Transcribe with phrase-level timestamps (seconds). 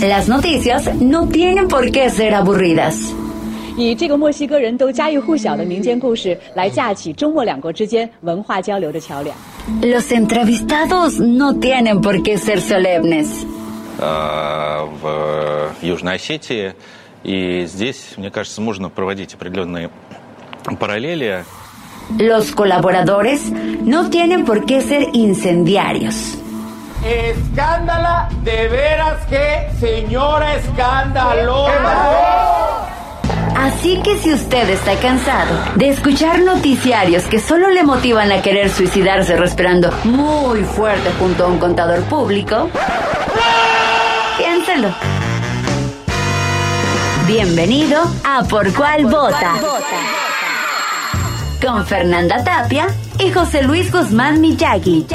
[0.00, 3.12] Las noticias no tienen por qué ser aburridas.
[3.76, 9.34] 以这个墨西哥人都家喻户晓的民间故事来架起中墨两国之间文化交流的桥梁。
[9.80, 13.46] Los entrevistados no tienen por qué ser solemnes.
[13.98, 16.74] э, в Южной Осетии.
[17.24, 19.90] И здесь, мне кажется, можно проводить определенные
[20.78, 21.44] параллели.
[22.18, 23.50] Los colaboradores
[23.84, 26.36] no tienen por qué ser incendiarios.
[27.07, 31.71] Escándala, de veras que señora escandalosa.
[33.55, 38.69] Así que si usted está cansado de escuchar noticiarios que solo le motivan a querer
[38.69, 42.69] suicidarse respirando muy fuerte junto a un contador público,
[44.37, 44.89] piénselo.
[47.25, 49.53] Bienvenido a Por Cuál Vota.
[51.65, 55.07] Con Fernanda Tapia y José Luis Guzmán Miyagi.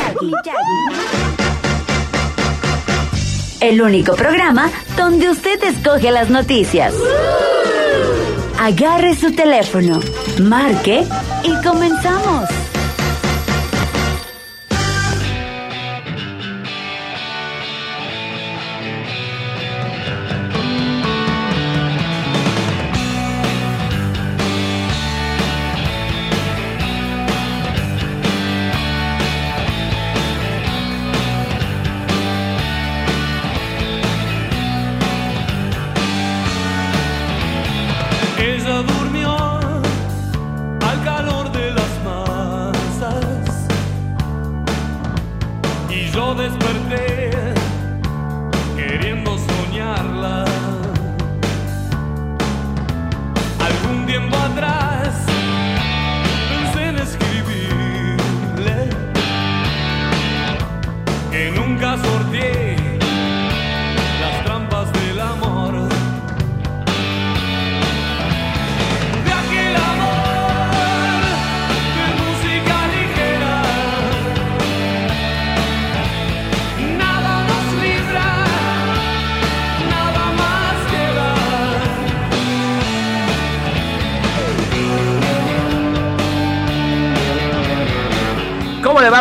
[3.63, 6.93] El único programa donde usted escoge las noticias.
[8.59, 10.01] Agarre su teléfono,
[10.41, 11.05] marque
[11.45, 12.62] y comenzamos.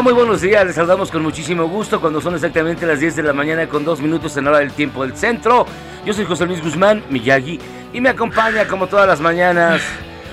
[0.04, 3.34] Muy buenos días, les saludamos con muchísimo gusto cuando son exactamente las 10 de la
[3.34, 5.68] mañana con dos minutos en hora del tiempo del centro.
[6.04, 7.60] Yo soy José Luis Guzmán, Miyagi,
[7.94, 9.82] y me acompaña como todas las mañanas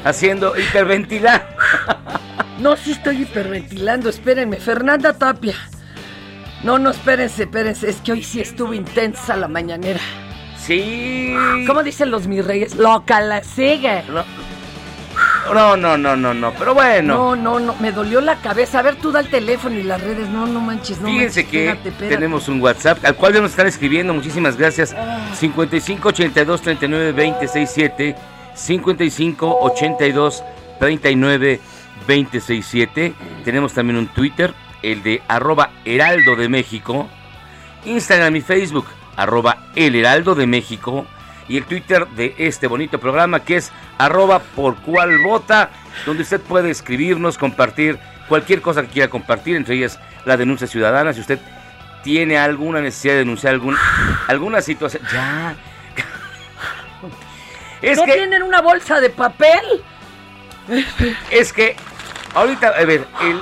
[0.04, 1.56] haciendo hiperventilar.
[2.58, 4.56] No, sí estoy hiperventilando, espérenme.
[4.56, 5.54] Fernanda Tapia.
[6.64, 7.88] No, no, espérense, espérense.
[7.88, 10.00] Es que hoy sí estuvo intensa la mañanera.
[10.58, 11.36] Sí.
[11.68, 12.74] ¿Cómo dicen los mis reyes?
[12.74, 14.02] Loca la sigue.
[14.08, 14.24] No,
[15.54, 17.14] no, no, no, no, pero bueno.
[17.14, 18.78] No, no, no, me dolió la cabeza.
[18.78, 20.28] A ver, tú da el teléfono y las redes.
[20.28, 21.50] No, no manches, no Fíjense manches.
[21.50, 22.14] que Espérate, espérate.
[22.16, 24.12] tenemos un WhatsApp al cual ya nos están escribiendo.
[24.14, 24.94] Muchísimas gracias.
[24.96, 25.30] Ah.
[25.34, 28.16] 55 82 39 267
[28.54, 30.42] 55 82
[30.78, 31.60] 39
[32.06, 33.14] 267.
[33.44, 37.08] Tenemos también un Twitter, el de arroba Heraldo de México.
[37.84, 41.06] Instagram y Facebook, arroba El Heraldo de México.
[41.48, 45.70] Y el Twitter de este bonito programa que es arroba por cual vota,
[46.04, 47.98] donde usted puede escribirnos, compartir
[48.28, 51.12] cualquier cosa que quiera compartir, entre ellas la denuncia ciudadana.
[51.14, 51.38] Si usted
[52.04, 53.76] tiene alguna necesidad de denunciar algún,
[54.28, 55.02] alguna situación.
[55.12, 55.56] Ya.
[57.80, 59.60] Es ¿No que, tienen una bolsa de papel?
[61.30, 61.76] es que,
[62.34, 63.40] ahorita, a ver, el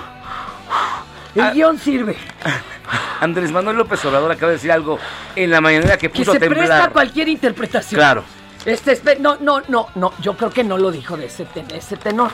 [1.35, 1.51] El Ah.
[1.55, 2.17] guion sirve.
[3.21, 4.99] Andrés Manuel López Obrador acaba de decir algo
[5.35, 6.67] en la mañanera que Que puso se a temblar.
[6.67, 7.99] presta cualquier interpretación.
[7.99, 8.25] Claro.
[8.65, 10.13] Este, no, no, no, no.
[10.21, 12.31] Yo creo que no lo dijo de ese, ten- ese tenor.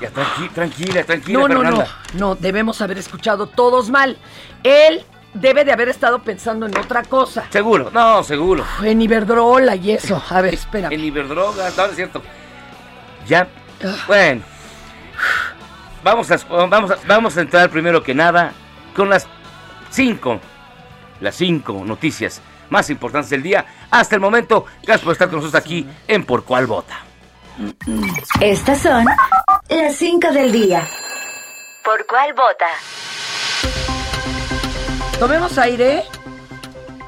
[0.00, 1.60] Ya, tranqui- tranquila, tranquila, No, no, no.
[1.62, 1.88] Fernanda.
[2.14, 4.18] No, debemos haber escuchado todos mal.
[4.62, 7.44] Él debe de haber estado pensando en otra cosa.
[7.50, 8.64] Seguro, no, seguro.
[8.82, 10.22] En Iberdrola y eso.
[10.30, 10.88] A ver, espera.
[10.90, 12.22] En Iberdrogas, no, no es cierto.
[13.26, 13.48] Ya,
[13.84, 13.96] Ah.
[14.06, 14.42] bueno.
[16.02, 16.36] Vamos a,
[16.68, 18.52] vamos, a, vamos a entrar primero que nada
[18.94, 19.26] con las
[19.90, 20.40] cinco,
[21.20, 23.64] las cinco noticias más importantes del día.
[23.90, 27.04] Hasta el momento, gracias por estar con nosotros aquí en Por Cuál Vota.
[28.40, 29.04] Estas son
[29.68, 30.86] las 5 del día.
[31.84, 32.66] ¿Por cuál vota?
[35.18, 36.02] Tomemos aire.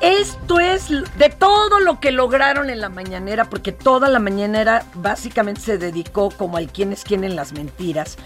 [0.03, 5.63] Esto es de todo lo que lograron en la mañanera, porque toda la mañanera básicamente
[5.63, 8.19] se dedicó como al quién es quién en las mentiras,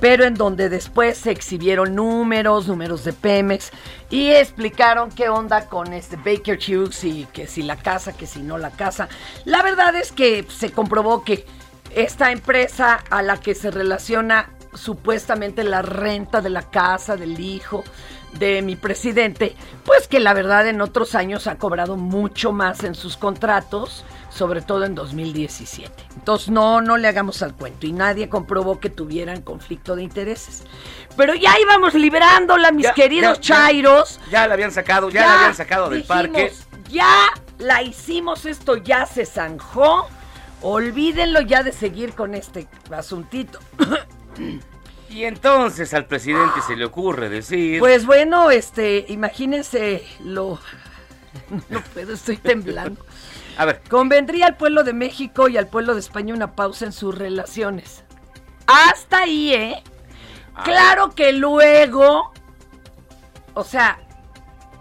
[0.00, 3.70] pero en donde después se exhibieron números, números de Pemex,
[4.10, 8.40] y explicaron qué onda con este Baker Hughes y que si la casa, que si
[8.40, 9.08] no la casa.
[9.44, 11.46] La verdad es que se comprobó que
[11.94, 17.84] esta empresa a la que se relaciona supuestamente la renta de la casa del hijo
[18.38, 22.94] de mi presidente, pues que la verdad en otros años ha cobrado mucho más en
[22.94, 24.04] sus contratos,
[24.36, 25.90] sobre todo en 2017.
[26.16, 30.64] Entonces no, no le hagamos al cuento y nadie comprobó que tuvieran conflicto de intereses.
[31.16, 33.64] Pero ya íbamos librándola, mis Ya, queridos ya, ya.
[33.64, 34.20] chairos.
[34.30, 36.52] Ya la habían sacado, ya, la habían sacado del dijimos, parque.
[36.90, 37.28] Ya
[37.58, 40.06] la hicimos, esto ya se zanjó.
[40.62, 43.58] Olvídenlo ya de seguir con este asuntito.
[45.08, 47.78] Y entonces al presidente se le ocurre decir...
[47.78, 50.58] Pues bueno, este, imagínense lo.
[51.70, 53.00] No puedo, estoy temblando.
[53.56, 56.92] A ver, Convendría al pueblo de México y al pueblo de España una pausa en
[56.92, 58.04] sus relaciones.
[58.66, 59.82] Hasta ahí, ¿eh?
[60.64, 62.32] Claro que luego.
[63.54, 63.98] O sea,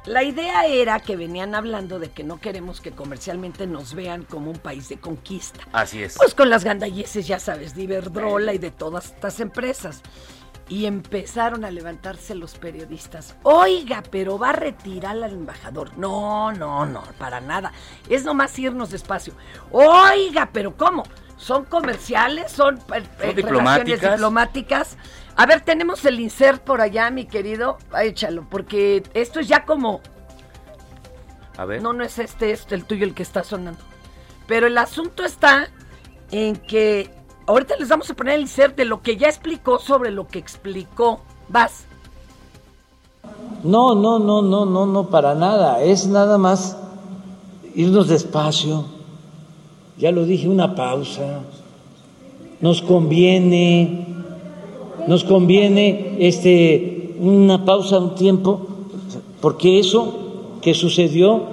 [0.06, 4.52] la idea era que venían hablando de que no queremos que comercialmente nos vean como
[4.52, 5.62] un país de conquista.
[5.72, 6.18] así es.
[6.18, 10.02] Pues con las gandalleces, ya sabes, de Iberdrola y de todas estas empresas.
[10.68, 13.36] Y empezaron a levantarse los periodistas.
[13.44, 15.96] Oiga, pero va a retirar al embajador.
[15.98, 17.72] No, no, no, para nada.
[18.10, 19.34] Es nomás irnos despacio.
[19.72, 21.04] Oiga, pero ¿cómo?
[21.38, 22.52] ¿Son comerciales?
[22.52, 24.12] ¿Son, eh, eh, relaciones diplomáticas?
[24.12, 24.98] diplomáticas?
[25.36, 27.78] A ver, tenemos el insert por allá, mi querido.
[28.02, 30.02] Échalo, porque esto es ya como
[31.58, 31.82] A ver.
[31.82, 33.80] no, no es este, es el tuyo el que está sonando.
[34.48, 35.68] Pero el asunto está
[36.32, 37.12] en que
[37.46, 40.40] ahorita les vamos a poner el insert de lo que ya explicó sobre lo que
[40.40, 41.20] explicó.
[41.50, 41.86] Vas.
[43.64, 45.82] No, no, no, no, no, no, para nada.
[45.82, 46.78] Es nada más
[47.76, 48.86] irnos despacio.
[49.98, 51.42] Ya lo dije, una pausa.
[52.62, 54.08] Nos conviene,
[55.08, 58.68] nos conviene este, una pausa, un tiempo,
[59.42, 61.44] porque eso que sucedió.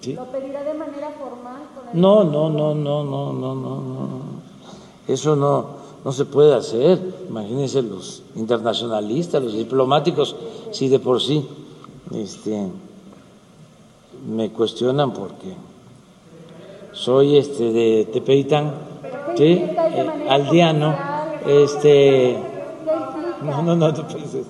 [0.00, 0.14] ¿sí?
[0.14, 1.62] ¿Lo pedirá de manera formal?
[1.74, 2.00] Con el...
[2.00, 4.25] No, no, no, no, no, no, no, no.
[5.08, 5.66] Eso no,
[6.04, 7.00] no se puede hacer.
[7.28, 10.36] Imagínense los internacionalistas, los diplomáticos,
[10.72, 11.46] si de por sí
[12.14, 12.68] este,
[14.28, 15.54] me cuestionan porque
[16.92, 18.74] soy este de Tepeitán,
[19.36, 19.44] ¿sí?
[19.44, 20.96] Eh, aldeano,
[21.46, 22.38] este,
[23.42, 24.46] no, no, no, te pareces.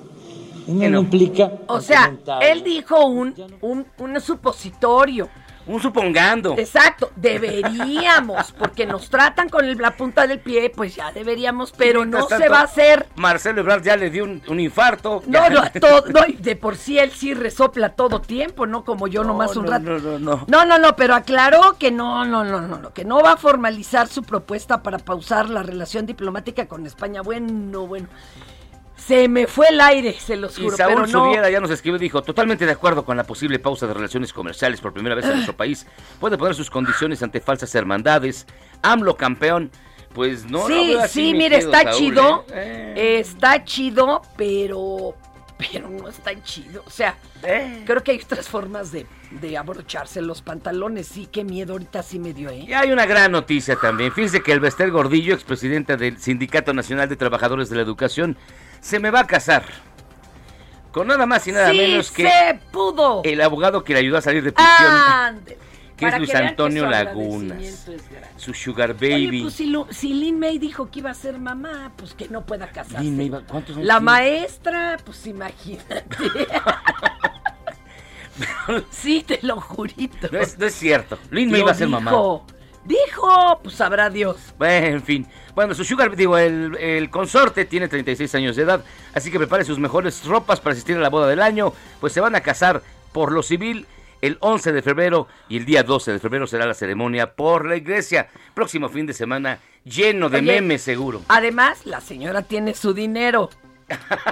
[0.66, 1.52] No, no implica.
[1.68, 5.28] O sea, él dijo un, un, un supositorio.
[5.66, 6.54] Un supongando.
[6.56, 12.28] Exacto, deberíamos, porque nos tratan con la punta del pie, pues ya deberíamos, pero no
[12.28, 13.06] se va a hacer.
[13.16, 15.22] Marcelo Ebrard ya le dio un, un infarto.
[15.26, 19.24] No, no, todo, no, de por sí él sí resopla todo tiempo, no como yo
[19.24, 19.84] nomás un no, rato.
[19.84, 20.44] no, no, no.
[20.46, 23.36] No, no, no, pero aclaró que no, no, no, no, no, que no va a
[23.36, 27.22] formalizar su propuesta para pausar la relación diplomática con España.
[27.22, 28.08] Bueno, bueno.
[28.96, 31.26] Se me fue el aire, se los Y juro, Saúl pero no.
[31.26, 34.32] Subiera ya nos escribió y dijo, totalmente de acuerdo con la posible pausa de relaciones
[34.32, 35.86] comerciales por primera vez en nuestro país.
[36.18, 38.46] Puede poner sus condiciones ante falsas hermandades.
[38.82, 39.70] AMLO campeón.
[40.14, 42.46] Pues no lo sí, veo así, sí, mi mire, está Saúl, chido.
[42.54, 43.18] ¿eh?
[43.20, 45.14] Está chido, pero.
[45.58, 46.82] Pero no es tan chido.
[46.86, 47.82] O sea, Eh.
[47.86, 51.08] creo que hay otras formas de, de abrocharse los pantalones.
[51.08, 52.64] Sí, qué miedo, ahorita sí me dio, ¿eh?
[52.68, 54.12] Y hay una gran noticia también.
[54.12, 58.36] Fíjense que el Bester Gordillo, expresidenta del Sindicato Nacional de Trabajadores de la Educación,
[58.80, 59.64] se me va a casar.
[60.92, 63.20] Con nada más y nada sí, menos que se pudo.
[63.24, 65.58] el abogado que le ayudó a salir de prisión, Ándele.
[65.96, 67.88] Que es Luis que Antonio su Lagunas.
[68.36, 69.42] su sugar Oye, baby.
[69.42, 69.54] pues
[69.96, 73.02] si, Lin May dijo que iba a ser mamá, pues que no pueda casarse.
[73.02, 74.04] Lin May ¿cuántos años La tiene?
[74.04, 76.04] maestra, pues imagínate.
[78.90, 80.28] sí, te lo jurito.
[80.30, 81.18] No es, no es cierto.
[81.30, 82.10] Lin May va a ser mamá.
[82.10, 82.46] dijo.
[82.84, 84.36] Dijo, pues sabrá Dios.
[84.58, 85.26] Bueno, en fin.
[85.56, 89.64] Bueno, su sugar, digo, el, el consorte tiene 36 años de edad, así que prepare
[89.64, 92.82] sus mejores ropas para asistir a la boda del año, pues se van a casar
[93.12, 93.86] por lo civil
[94.26, 97.76] el 11 de febrero y el día 12 de febrero será la ceremonia por la
[97.76, 98.28] iglesia.
[98.54, 101.22] Próximo fin de semana lleno de Oye, memes seguro.
[101.28, 103.50] Además, la señora tiene su dinero.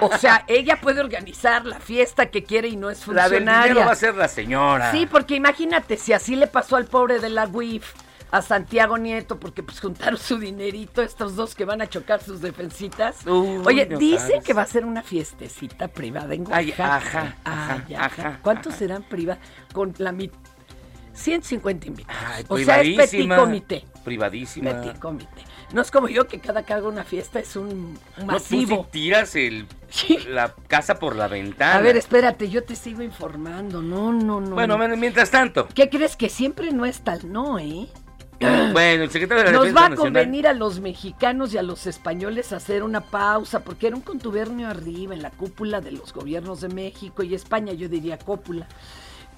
[0.01, 3.63] O sea, ella puede organizar la fiesta que quiere y no es La del funcionaria.
[3.69, 4.91] dinero va a ser la señora.
[4.91, 7.93] Sí, porque imagínate, si así le pasó al pobre de la WIF,
[8.37, 12.41] a Santiago Nieto, porque pues juntaron su dinerito, estos dos que van a chocar sus
[12.41, 13.25] defensitas.
[13.25, 14.43] Uy, Oye, no dicen sabes.
[14.43, 16.95] que va a ser una fiestecita privada en Oaxaca.
[16.97, 18.79] ajá, ajá, Ay, ajá, ¿Cuántos ajá.
[18.79, 19.41] serán privados?
[19.73, 20.37] Con la mitad.
[21.13, 22.21] 150 invitados.
[22.27, 23.85] Ay, o sea, es petit comité.
[24.03, 24.81] Privadísima.
[24.81, 25.41] Petit comité.
[25.71, 28.83] No es como yo que cada que hago una fiesta es un No, tú masivo.
[28.83, 29.65] sí tiras el
[30.27, 31.77] la casa por la ventana.
[31.77, 33.81] A ver, espérate, yo te sigo informando.
[33.81, 34.55] No, no, no.
[34.55, 34.77] Bueno, no.
[34.77, 35.67] bueno, mientras tanto.
[35.73, 37.31] ¿Qué crees que siempre no es tal?
[37.31, 37.87] No, ¿eh?
[38.73, 40.13] Bueno, el secretario de la Nos Defensa va a Nacional.
[40.23, 44.67] convenir a los mexicanos y a los españoles hacer una pausa, porque era un contubernio
[44.67, 48.67] arriba en la cúpula de los gobiernos de México y España, yo diría cópula.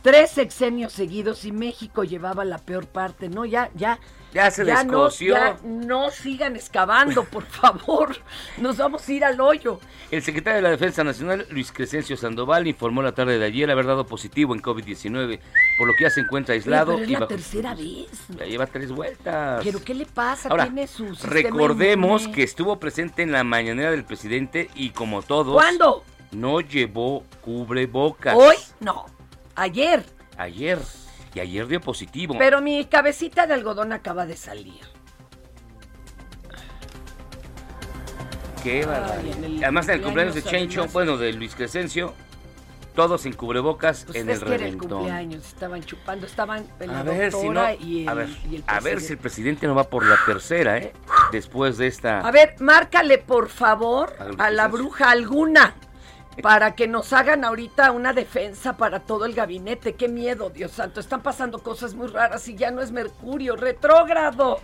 [0.02, 3.46] Tres sexenios seguidos y México llevaba la peor parte, ¿no?
[3.46, 4.00] Ya, ya.
[4.34, 4.70] Ya se no,
[5.04, 5.34] descoció.
[5.36, 8.16] ya no sigan excavando, por favor.
[8.58, 9.80] Nos vamos a ir al hoyo.
[10.12, 13.86] El secretario de la Defensa Nacional, Luis Crescencio Sandoval, informó la tarde de ayer haber
[13.88, 15.40] dado positivo en COVID-19,
[15.78, 16.94] por lo que ya se encuentra aislado.
[16.94, 18.08] Pero es y la bajo- tercera vez.
[18.38, 19.62] Ya lleva tres vueltas.
[19.64, 20.50] ¿Pero qué le pasa?
[20.50, 22.36] Ahora, Tiene su recordemos inmune.
[22.36, 25.54] que estuvo presente en la mañanera del presidente y como todos...
[25.54, 26.04] ¿Cuándo?
[26.32, 28.36] No llevó cubrebocas.
[28.38, 29.06] Hoy, no.
[29.58, 30.04] Ayer.
[30.38, 30.80] Ayer.
[31.34, 32.36] Y ayer dio positivo.
[32.38, 34.80] Pero mi cabecita de algodón acaba de salir.
[38.64, 39.38] Qué barbaridad.
[39.64, 42.14] Además, en el cumpleaños de Chencho, bueno, de Luis Crescencio,
[42.96, 44.90] todos en cubrebocas Pues en el que era el reventón.
[44.90, 47.72] cumpleaños, estaban chupando, estaban en la A ver si no.
[47.80, 49.68] y el, a ver, y el a ver si el presidente.
[49.68, 50.94] no va por la tercera, ¿eh?
[51.32, 52.20] Después de esta.
[52.22, 55.76] A ver, márcale por favor A la bruja alguna
[56.42, 59.94] para que nos hagan ahorita una defensa para todo el gabinete.
[59.96, 61.00] Qué miedo, Dios santo.
[61.00, 64.60] Están pasando cosas muy raras y ya no es Mercurio, retrógrado.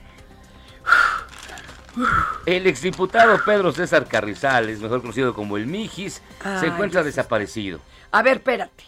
[2.45, 7.79] El exdiputado Pedro César Carrizales, mejor conocido como el Mijis, Ay, se encuentra desaparecido.
[8.11, 8.83] A ver, espérate.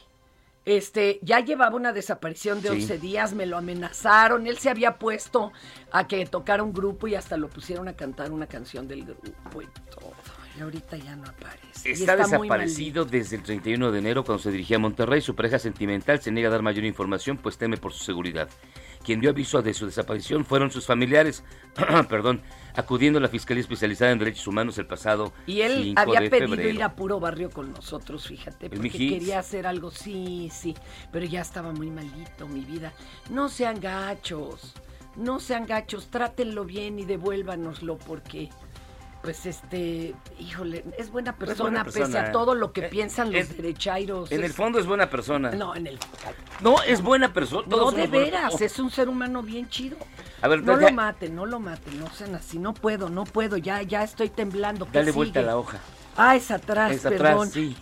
[0.66, 2.76] Este, ya llevaba una desaparición de Sí.
[2.82, 4.48] 11 días, me lo amenazaron.
[4.48, 5.52] Él se había puesto
[5.92, 9.62] a que tocara un grupo y hasta lo pusieron a cantar una canción del grupo
[9.62, 10.14] y todo.
[10.58, 11.92] Y ahorita ya no aparece.
[11.92, 15.22] Está, desaparecido desde el 31 de enero cuando se dirigía a Monterrey.
[15.22, 18.50] Su pareja sentimental se niega a dar mayor información, pues teme por su seguridad.
[19.04, 21.44] Quien dio aviso de su desaparición fueron sus familiares,
[22.10, 22.42] perdón,
[22.76, 26.30] acudiendo a la Fiscalía Especializada en Derechos Humanos el pasado Y él 5 había de
[26.30, 26.70] pedido febrero.
[26.70, 30.74] ir a puro barrio con nosotros, fíjate, porque quería hacer algo, sí, sí,
[31.12, 32.94] pero ya estaba muy malito mi vida.
[33.30, 34.74] No sean gachos,
[35.16, 38.50] no sean gachos, trátenlo bien y devuélvanoslo porque,
[39.26, 43.42] pues este, híjole, es buena persona, buena pese a todo lo que Eh, piensan los
[43.42, 44.32] es- derechairos.
[44.32, 45.52] En el fondo es buena persona.
[45.52, 46.00] No, en el...
[46.62, 47.68] No, es buena persona.
[47.68, 48.64] No, de veras, Oh.
[48.64, 49.98] es un ser humano bien chido.
[50.42, 53.24] A ver, no ya- lo maten, no lo maten, no sean así, no puedo, no
[53.24, 54.86] puedo, ya, ya estoy temblando.
[54.86, 55.80] ¿qué Dale vuelta a la hoja.
[56.16, 57.26] Ah, es atrás, Es perdón.
[57.28, 57.76] atrás, sí.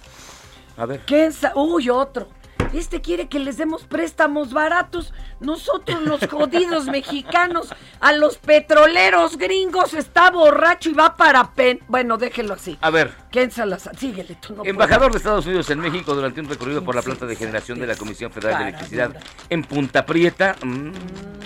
[0.77, 1.01] A ver.
[1.05, 1.39] ¿Qué es?
[1.55, 2.27] Uy, otro.
[2.73, 5.13] Este quiere que les demos préstamos baratos.
[5.39, 11.79] Nosotros los jodidos mexicanos, a los petroleros gringos, está borracho y va para pen.
[11.87, 12.77] Bueno, déjelo así.
[12.81, 13.13] A ver.
[13.31, 13.89] ¿Quién las...
[13.97, 17.25] Síguele, tú no Embajador de Estados Unidos en México durante un recorrido por la planta
[17.25, 19.15] de generación de la Comisión Federal de Electricidad
[19.49, 20.91] en Punta Prieta, mm,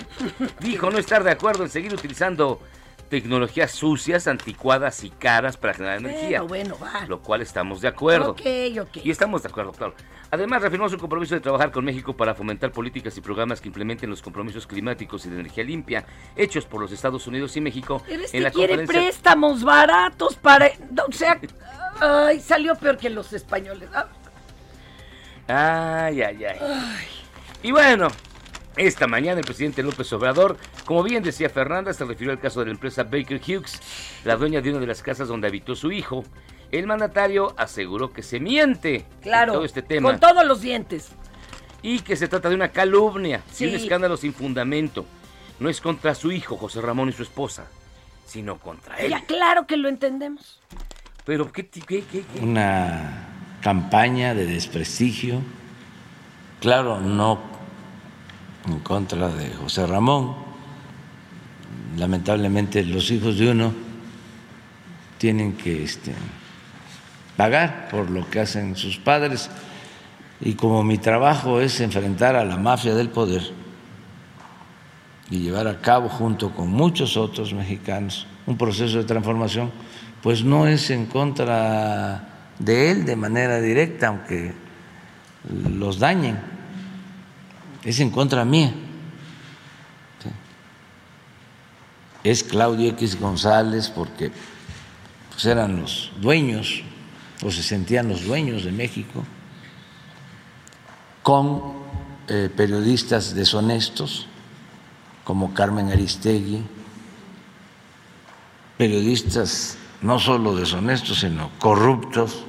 [0.60, 2.60] dijo no estar de acuerdo en seguir utilizando
[3.08, 6.42] tecnologías sucias, anticuadas y caras para generar energía.
[6.42, 7.06] Bueno, bueno, va.
[7.06, 8.30] Lo cual estamos de acuerdo.
[8.30, 8.40] Ok,
[8.80, 8.98] ok.
[9.04, 9.94] Y estamos de acuerdo, claro.
[10.30, 14.10] Además, reafirmó su compromiso de trabajar con México para fomentar políticas y programas que implementen
[14.10, 16.04] los compromisos climáticos y de energía limpia
[16.36, 19.10] hechos por los Estados Unidos y México Pero este en la quiere conferencia.
[19.10, 20.70] préstamos baratos para...
[21.08, 21.40] O sea,
[22.00, 23.88] ay, salió peor que los españoles.
[25.46, 26.58] Ay, ay, ay.
[27.62, 28.08] Y bueno,
[28.76, 32.66] esta mañana el presidente López Obrador, como bien decía Fernanda, se refirió al caso de
[32.66, 33.80] la empresa Baker Hughes,
[34.24, 36.24] la dueña de una de las casas donde habitó su hijo.
[36.70, 41.08] El mandatario aseguró que se miente Claro, en todo este tema con todos los dientes.
[41.82, 43.64] y que se trata de una calumnia Sí.
[43.64, 45.06] y un escándalo sin fundamento.
[45.60, 47.66] No es contra su hijo, José Ramón y su esposa,
[48.26, 49.10] sino contra él.
[49.10, 50.60] Ya, claro que lo entendemos.
[51.24, 52.24] Pero, ¿qué, qué, qué, qué?
[52.40, 53.26] una
[53.60, 55.40] campaña de desprestigio,
[56.60, 57.40] claro, no
[58.68, 60.34] en contra de José Ramón.
[61.96, 63.72] Lamentablemente los hijos de uno
[65.18, 66.14] tienen que este,
[67.36, 69.50] pagar por lo que hacen sus padres
[70.40, 73.42] y como mi trabajo es enfrentar a la mafia del poder
[75.30, 79.70] y llevar a cabo junto con muchos otros mexicanos un proceso de transformación,
[80.22, 84.54] pues no es en contra de él de manera directa, aunque
[85.50, 86.38] los dañen,
[87.88, 88.74] es en contra mía.
[92.22, 94.30] Es Claudio X González porque
[95.30, 96.82] pues, eran los dueños
[97.42, 99.24] o se sentían los dueños de México
[101.22, 101.78] con
[102.28, 104.26] eh, periodistas deshonestos
[105.24, 106.62] como Carmen Aristegui,
[108.76, 112.44] periodistas no solo deshonestos, sino corruptos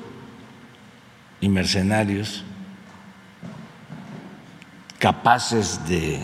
[1.39, 2.43] y mercenarios,
[4.99, 6.19] capaces de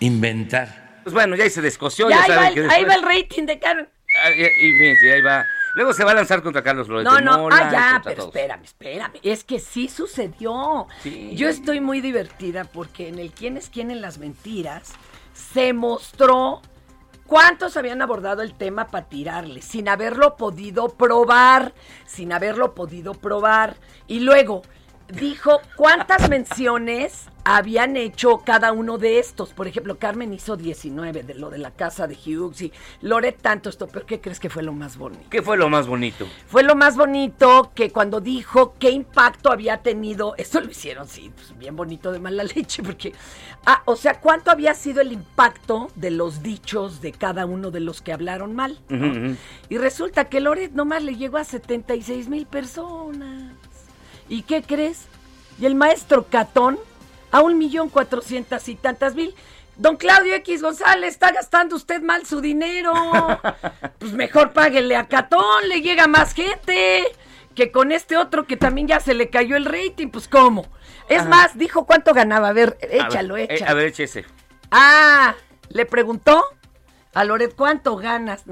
[0.00, 2.84] inventar Pues bueno, ya ahí se descoció, Ya, ya, ahí, va saben el, que ahí
[2.84, 3.88] va el rating de Karen.
[4.24, 7.16] Ah, Y, y fíjense, ahí va Luego se va a lanzar contra Carlos Flores No,
[7.16, 8.34] de no, Mola, ah, ya, pero todos.
[8.34, 9.12] espérame, espérame.
[9.22, 10.88] Es que sí sucedió.
[11.02, 11.30] Sí.
[11.36, 14.92] Yo estoy muy divertida porque en el quién es quién en las mentiras
[15.32, 16.60] se mostró
[17.26, 21.72] cuántos habían abordado el tema para tirarle, sin haberlo podido probar,
[22.04, 23.76] sin haberlo podido probar.
[24.08, 24.62] Y luego
[25.12, 29.52] dijo cuántas menciones habían hecho cada uno de estos.
[29.52, 33.68] Por ejemplo, Carmen hizo 19 de lo de la casa de Hughes y Loret tanto
[33.68, 35.24] esto, pero ¿qué crees que fue lo más bonito?
[35.30, 36.26] ¿Qué fue lo más bonito?
[36.46, 41.32] Fue lo más bonito que cuando dijo qué impacto había tenido, esto lo hicieron, sí,
[41.34, 43.12] pues, bien bonito de mala leche, porque,
[43.66, 47.80] ah, o sea, cuánto había sido el impacto de los dichos de cada uno de
[47.80, 48.78] los que hablaron mal.
[49.68, 53.59] Y resulta que Loret nomás le llegó a 76 mil personas.
[54.30, 55.02] ¿Y qué crees?
[55.60, 56.78] Y el maestro Catón
[57.30, 59.34] a un millón cuatrocientas y tantas mil.
[59.76, 62.92] Don Claudio X González, está gastando usted mal su dinero.
[63.98, 67.02] Pues mejor páguele a Catón, le llega más gente
[67.54, 70.08] que con este otro que también ya se le cayó el rating.
[70.08, 70.66] Pues cómo.
[71.10, 71.28] Es Ajá.
[71.28, 72.48] más, dijo cuánto ganaba.
[72.48, 73.70] A ver, A ver, échalo, eh, échalo.
[73.70, 74.24] a ver, échese.
[74.70, 75.34] Ah,
[75.68, 76.42] le preguntó
[77.12, 78.44] a Loret cuánto ganas.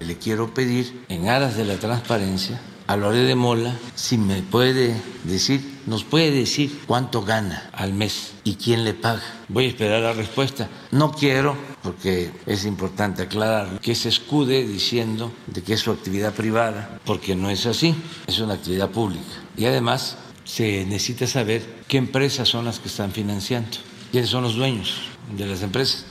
[0.00, 5.00] Le quiero pedir, en aras de la transparencia, a Lore de Mola, si me puede
[5.24, 9.22] decir, nos puede decir cuánto gana al mes y quién le paga.
[9.48, 10.68] Voy a esperar la respuesta.
[10.90, 16.34] No quiero, porque es importante aclarar, que se escude diciendo de que es su actividad
[16.34, 17.94] privada, porque no es así,
[18.26, 19.22] es una actividad pública.
[19.56, 23.78] Y además se necesita saber qué empresas son las que están financiando,
[24.12, 25.00] quiénes son los dueños
[25.36, 26.04] de las empresas.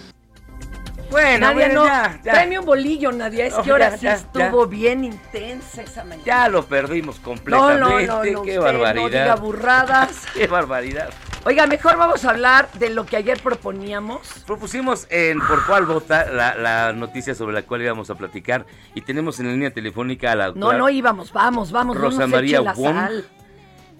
[1.14, 1.86] Bueno, Nadia, bueno, no.
[1.88, 2.32] ya, ya.
[2.34, 3.46] Tráeme un bolillo, Nadia.
[3.46, 6.24] Es No, que ahora ya, sí estuvo bien intensa esa mañana.
[6.26, 7.80] Ya lo perdimos No, completamente.
[7.80, 8.96] no, no, no, Qué usted barbaridad.
[9.02, 10.26] no diga burradas.
[10.34, 11.10] Qué barbaridad.
[11.46, 14.44] Oiga, mejor vamos a hablar de lo que ayer proponíamos.
[14.48, 18.66] Propusimos en Por cuál vota la, la noticia sobre la cual íbamos a platicar
[18.96, 22.20] y tenemos en la línea telefónica a la No, doctora no íbamos, vamos, vamos, Rosa
[22.20, 23.26] no nos María la Wong, sal.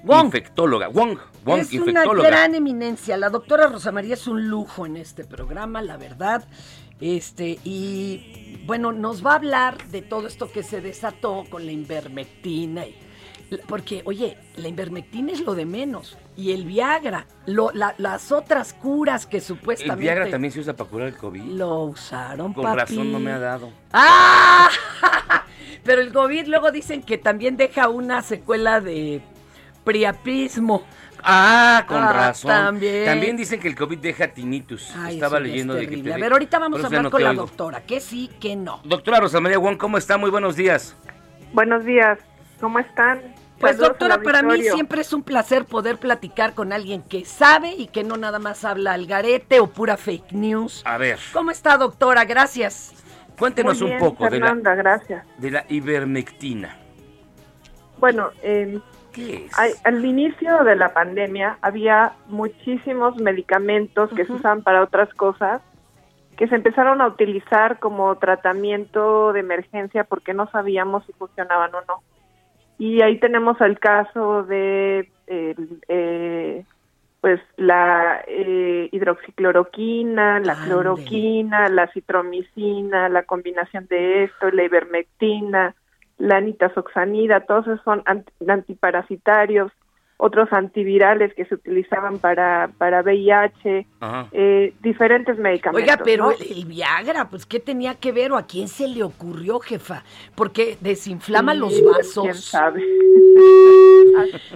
[0.04, 0.26] Wong.
[0.26, 0.88] infectóloga.
[0.88, 3.18] Wong, Wong, es una gran eminencia.
[3.18, 6.46] La doctora Rosa María es un lujo en este programa, la verdad.
[7.06, 11.72] Este, y bueno, nos va a hablar de todo esto que se desató con la
[11.74, 12.86] invermectina.
[12.86, 12.96] y-
[13.68, 16.18] porque, oye, la invermectina es lo de menos.
[16.38, 20.76] Y el Viagra, lo- la- las otras curas que El supuestamente Viagra también se usa
[20.76, 21.42] para curar el COVID.
[21.44, 22.80] lo usaron, Con papi.
[22.80, 23.70] razón no me ha dado.
[23.92, 24.70] ¡Ah!
[25.84, 29.22] Pero el COVID luego dicen que también deja una secuela de
[29.84, 30.84] priapismo.
[31.24, 32.52] Ah, con Ah, razón.
[32.52, 33.38] también.
[33.38, 34.92] dicen que el COVID deja tinnitus.
[34.96, 37.24] Ay, Estaba es leyendo de que te A ver, ahorita vamos a hablar no con
[37.24, 37.42] la oigo.
[37.44, 38.82] doctora, que sí, que no.
[38.84, 40.18] Doctora Rosa María Wong, ¿cómo está?
[40.18, 40.96] Muy buenos días.
[41.54, 42.20] Buenos días,
[42.60, 43.22] ¿cómo están?
[43.60, 47.74] Pues Saludos doctora, para mí siempre es un placer poder platicar con alguien que sabe
[47.74, 50.82] y que no nada más habla al garete o pura fake news.
[50.86, 52.26] A ver, ¿Cómo está, doctora?
[52.26, 52.92] Gracias.
[53.40, 55.24] cuéntenos un poco de la, gracias.
[55.38, 56.78] de la ivermectina.
[58.00, 58.80] Bueno, eh,
[59.14, 59.60] ¿Qué es?
[59.60, 65.62] al, al inicio de la pandemia había muchísimos medicamentos que se usaban para otras cosas
[66.38, 71.82] que se empezaron a utilizar como tratamiento de emergencia porque no sabíamos si funcionaban o
[71.82, 72.04] no.
[72.80, 76.66] Y ahí tenemos el caso de el, eh,
[77.22, 85.76] pues la eh, hidroxicloroquina, la cloroquina, la citromicina, la combinación de esto, la ivermectina,
[86.24, 89.72] la nitazoxanida, todos esos son anti- antiparasitarios,
[90.18, 93.86] otros antivirales que se utilizaban para, para VIH,
[94.32, 95.92] eh, diferentes medicamentos.
[95.92, 96.32] Oiga, pero ¿no?
[96.32, 100.04] el, el Viagra, pues, ¿qué tenía que ver o a quién se le ocurrió, jefa?
[100.36, 102.24] Porque desinflama Sí, los vasos.
[102.24, 102.82] ¿Quién sabe?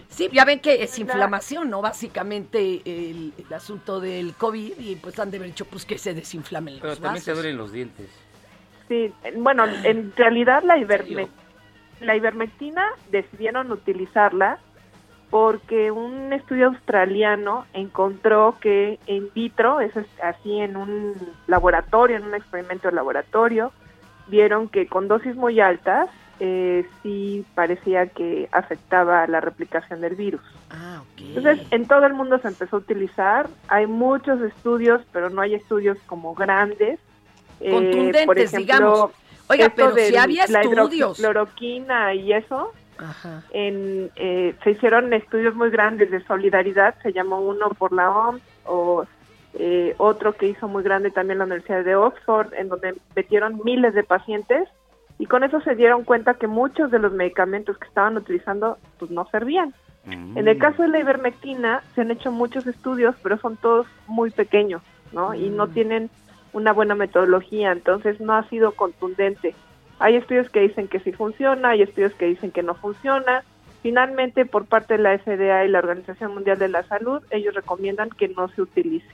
[0.07, 1.81] Sí, ya ven que es inflamación, ¿no?
[1.81, 6.13] Básicamente el, el asunto del COVID y pues han de haber dicho pues que se
[6.13, 8.07] desinflamen los Pero también te duelen los dientes.
[8.87, 11.27] Sí, bueno, en realidad la, iverme-
[12.01, 14.59] la ivermectina decidieron utilizarla
[15.29, 21.15] porque un estudio australiano encontró que in vitro, eso es así en un
[21.47, 23.73] laboratorio, en un experimento de laboratorio,
[24.27, 30.41] vieron que con dosis muy altas eh, sí parecía que afectaba la replicación del virus.
[30.69, 31.01] Ah.
[31.17, 33.49] Entonces, en todo el mundo se empezó a utilizar.
[33.67, 36.99] Hay muchos estudios, pero no hay estudios como grandes.
[37.59, 39.11] Eh, Contundentes, por ejemplo, digamos.
[39.49, 40.93] Oiga, esto pero si había la estudios.
[41.19, 43.43] hidroxicloroquina y eso, Ajá.
[43.51, 48.41] en, eh, se hicieron estudios muy grandes de solidaridad, se llamó uno por la OMS
[48.65, 49.05] o
[49.53, 53.93] eh, otro que hizo muy grande también la Universidad de Oxford, en donde metieron miles
[53.93, 54.67] de pacientes
[55.19, 59.09] y con eso se dieron cuenta que muchos de los medicamentos que estaban utilizando pues
[59.11, 59.73] no servían.
[60.05, 60.37] Mm.
[60.37, 64.29] En el caso de la ivermectina se han hecho muchos estudios, pero son todos muy
[64.29, 64.81] pequeños,
[65.11, 65.33] ¿no?
[65.33, 66.09] Y no tienen
[66.57, 69.55] una buena metodología, entonces no ha sido contundente.
[69.99, 73.43] Hay estudios que dicen que sí funciona, hay estudios que dicen que no funciona.
[73.81, 78.09] Finalmente, por parte de la FDA y la Organización Mundial de la Salud, ellos recomiendan
[78.09, 79.07] que no se utilice,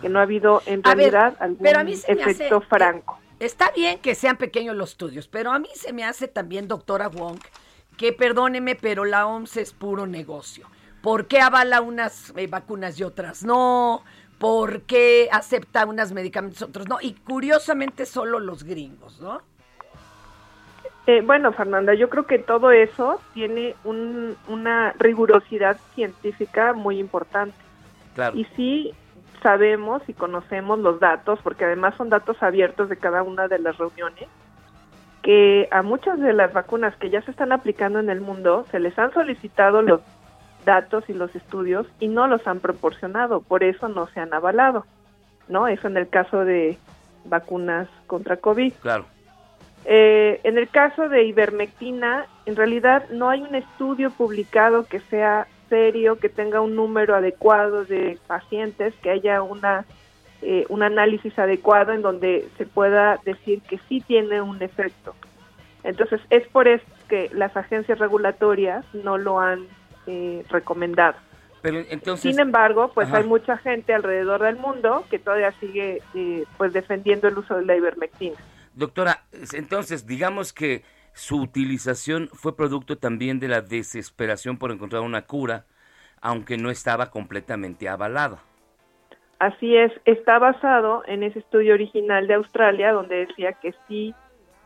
[0.00, 2.66] que no ha habido en ver, realidad algún pero a mí se me efecto hace-
[2.68, 3.18] franco.
[3.40, 7.08] Está bien que sean pequeños los estudios, pero a mí se me hace también, doctora
[7.08, 7.38] Wong,
[7.98, 10.66] que perdóneme, pero la OMS es puro negocio.
[11.02, 14.02] ¿Por qué avala unas eh, vacunas y otras no?
[14.38, 16.98] ¿Por qué acepta unas medicamentos y otros no?
[17.00, 19.40] Y curiosamente solo los gringos, ¿no?
[21.06, 27.56] Eh, bueno, Fernanda, yo creo que todo eso tiene un- una rigurosidad científica muy importante.
[28.14, 28.36] Claro.
[28.36, 28.94] Y sí
[29.42, 33.76] sabemos y conocemos los datos, porque además son datos abiertos de cada una de las
[33.76, 34.28] reuniones,
[35.22, 38.78] que a muchas de las vacunas que ya se están aplicando en el mundo se
[38.80, 40.00] les han solicitado los
[40.64, 44.86] datos y los estudios y no los han proporcionado, por eso no se han avalado,
[45.48, 45.68] ¿no?
[45.68, 46.78] Eso en el caso de
[47.24, 48.72] vacunas contra COVID.
[48.80, 49.06] Claro.
[49.86, 55.46] Eh, en el caso de ivermectina, en realidad no hay un estudio publicado que sea
[55.68, 59.84] serio, que tenga un número adecuado de pacientes, que haya una
[60.46, 65.14] eh, un análisis adecuado en donde se pueda decir que sí tiene un efecto.
[65.82, 69.66] Entonces es por eso que las agencias regulatorias no lo han
[70.06, 71.16] eh, recomendado.
[71.62, 72.30] Pero entonces...
[72.30, 73.18] Sin embargo, pues Ajá.
[73.18, 77.64] hay mucha gente alrededor del mundo que todavía sigue eh, pues defendiendo el uso de
[77.64, 78.36] la ivermectina.
[78.74, 85.22] Doctora, entonces digamos que su utilización fue producto también de la desesperación por encontrar una
[85.22, 85.64] cura,
[86.20, 88.40] aunque no estaba completamente avalada.
[89.38, 94.14] Así es, está basado en ese estudio original de Australia donde decía que sí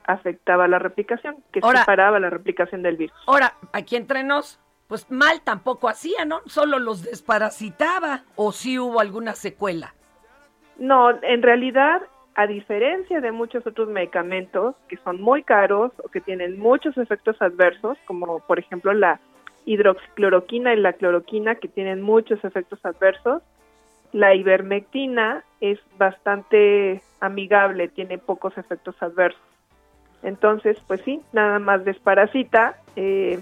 [0.05, 3.17] afectaba la replicación, que Ahora- sí paraba la replicación del virus.
[3.27, 6.41] Ahora, aquí entre nos, pues mal tampoco hacía, ¿no?
[6.47, 8.25] Solo los desparasitaba.
[8.35, 9.95] ¿O sí hubo alguna secuela?
[10.79, 12.03] No, en realidad,
[12.35, 17.41] a diferencia de muchos otros medicamentos que son muy caros o que tienen muchos efectos
[17.41, 19.21] adversos, como por ejemplo la
[19.67, 23.43] hidroxicloroquina y la cloroquina, que tienen muchos efectos adversos,
[24.13, 29.43] la ivermectina es bastante amigable, tiene pocos efectos adversos.
[30.23, 32.79] Entonces, pues sí, nada más desparasita.
[32.97, 33.39] eh,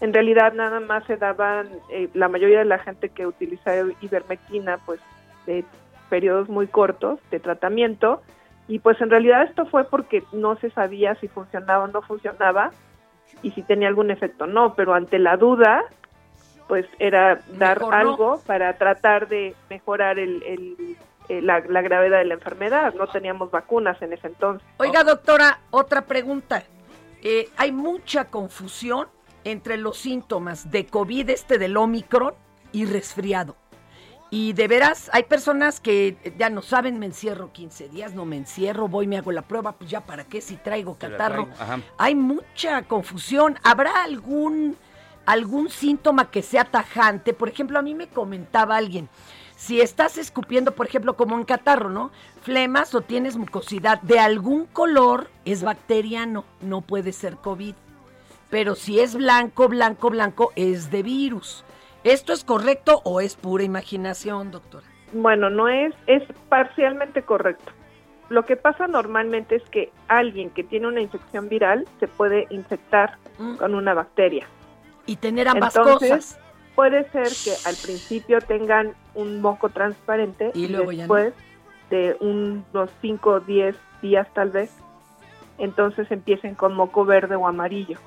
[0.00, 4.78] en realidad, nada más se daban, eh, la mayoría de la gente que utiliza ivermectina,
[4.84, 5.00] pues
[5.46, 5.64] de
[6.10, 8.22] periodos muy cortos de tratamiento.
[8.68, 12.72] Y pues en realidad esto fue porque no se sabía si funcionaba o no funcionaba
[13.42, 15.84] y si tenía algún efecto o no, pero ante la duda,
[16.68, 18.00] pues era dar Mejor no.
[18.00, 20.96] algo para tratar de mejorar el, el-
[21.28, 22.94] eh, la, la gravedad de la enfermedad.
[22.94, 24.66] No teníamos vacunas en ese entonces.
[24.76, 26.62] Oiga, doctora, otra pregunta.
[27.22, 29.08] Eh, hay mucha confusión
[29.46, 32.34] entre los síntomas de COVID este del Omicron
[32.72, 33.54] y resfriado.
[34.28, 38.36] Y de veras, hay personas que ya no saben, me encierro 15 días, no me
[38.36, 41.46] encierro, voy, me hago la prueba, pues ya para qué si traigo catarro.
[41.46, 41.84] traigo.
[41.96, 43.56] Hay mucha confusión.
[43.62, 44.76] ¿Habrá algún,
[45.26, 47.32] algún síntoma que sea tajante?
[47.32, 49.08] Por ejemplo, a mí me comentaba alguien,
[49.54, 52.10] si estás escupiendo, por ejemplo, como un catarro, ¿no?
[52.42, 57.76] Flemas o tienes mucosidad de algún color, es bacteriano, no puede ser COVID.
[58.50, 61.64] Pero si es blanco, blanco, blanco, es de virus.
[62.04, 64.86] ¿Esto es correcto o es pura imaginación, doctora?
[65.12, 67.72] Bueno, no es, es parcialmente correcto.
[68.28, 73.18] Lo que pasa normalmente es que alguien que tiene una infección viral se puede infectar
[73.58, 74.46] con una bacteria.
[75.06, 76.38] Y tener ambas Entonces, cosas.
[76.74, 81.14] Puede ser que al principio tengan un moco transparente Y luego ya no.
[81.14, 81.34] después
[81.90, 84.70] de unos 5 o 10 días tal vez,
[85.58, 87.98] entonces empiecen con moco verde o amarillo.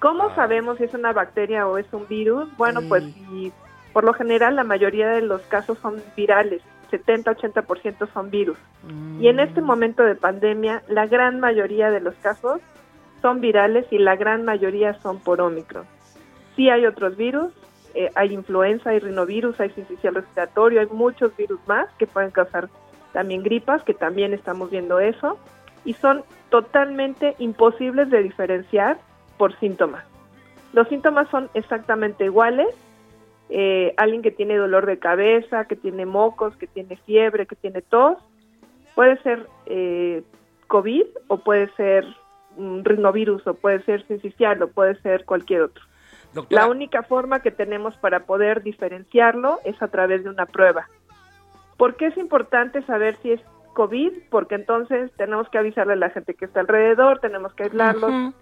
[0.00, 2.48] ¿Cómo sabemos si es una bacteria o es un virus?
[2.56, 3.52] Bueno, pues si,
[3.92, 8.56] por lo general la mayoría de los casos son virales, 70-80% son virus.
[9.20, 12.62] Y en este momento de pandemia, la gran mayoría de los casos
[13.20, 15.84] son virales y la gran mayoría son por Omicron.
[16.56, 17.52] Sí hay otros virus,
[17.94, 22.70] eh, hay influenza, hay rinovirus, hay sincicial respiratorio, hay muchos virus más que pueden causar
[23.12, 25.38] también gripas, que también estamos viendo eso,
[25.84, 28.98] y son totalmente imposibles de diferenciar
[29.40, 30.04] por síntomas.
[30.74, 32.68] Los síntomas son exactamente iguales.
[33.48, 37.80] eh, alguien que tiene dolor de cabeza, que tiene mocos, que tiene fiebre, que tiene
[37.80, 38.18] tos,
[38.94, 40.22] puede ser eh,
[40.68, 42.04] COVID o puede ser
[42.56, 45.82] un rinovirus o puede ser sincicial o puede ser cualquier otro.
[46.34, 50.86] Doctora, La única forma que tenemos para poder diferenciarlo es a través de una prueba.
[51.78, 53.40] ¿Por qué es importante saber si es
[53.72, 54.12] COVID?
[54.28, 58.34] Porque entonces tenemos que avisarle a la gente que está alrededor, tenemos que aislarlos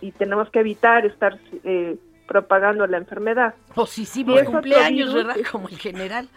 [0.00, 3.54] Y tenemos que evitar estar eh, propagando la enfermedad.
[3.74, 5.36] O si sí, Si por cumpleaños, virus, ¿verdad?
[5.50, 6.28] Como el general.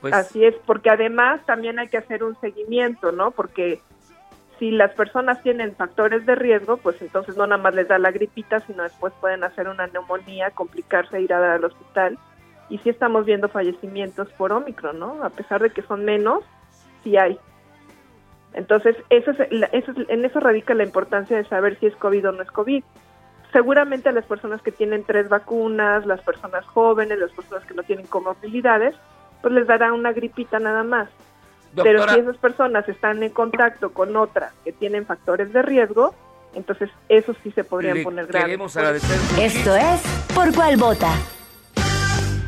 [0.00, 3.30] pues Así es, porque además también hay que hacer un seguimiento, ¿no?
[3.30, 3.80] Porque
[4.58, 8.12] si las personas tienen factores de riesgo, pues entonces no nada más les da la
[8.12, 12.18] gripita, sino después pueden hacer una neumonía, complicarse, ir a dar al hospital.
[12.68, 15.24] Y sí estamos viendo fallecimientos por Omicron, ¿no?
[15.24, 16.44] A pesar de que son menos,
[17.02, 17.38] sí hay.
[18.54, 19.38] Entonces, eso es,
[19.72, 22.50] eso es- en eso radica la importancia de saber si es COVID o no es
[22.50, 22.82] COVID.
[23.52, 27.82] Seguramente a las personas que tienen tres vacunas, las personas jóvenes, las personas que no
[27.82, 28.94] tienen comorbilidades,
[29.42, 31.08] pues les dará una gripita nada más.
[31.82, 36.14] Pero si esas personas están en contacto con otras que tienen factores de riesgo,
[36.54, 38.44] entonces esos sí se podrían Le poner graves.
[38.44, 40.00] queremos agradecer Esto es
[40.34, 41.12] Por Cuál Vota.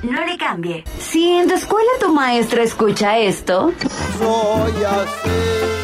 [0.02, 0.84] No le cambie.
[0.98, 3.72] Si en tu escuela tu maestra escucha esto,
[4.18, 5.83] Soy así.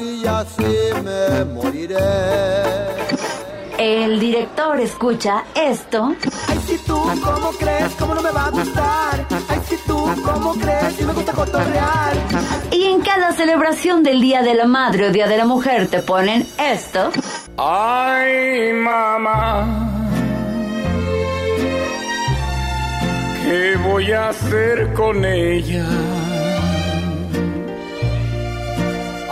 [0.00, 0.64] Y así
[1.04, 1.96] me moriré.
[3.78, 6.14] el director escucha esto
[6.48, 7.92] Ay, si tú, ¿cómo crees?
[7.98, 9.26] ¿Cómo no me va a gustar?
[9.48, 10.94] Ay, si tú, ¿cómo crees?
[10.96, 12.14] Si me gusta cotorrear.
[12.72, 16.00] y en cada celebración del Día de la Madre o Día de la Mujer te
[16.00, 17.10] ponen esto.
[17.58, 19.92] Ay, mamá.
[23.44, 25.84] ¿Qué voy a hacer con ella?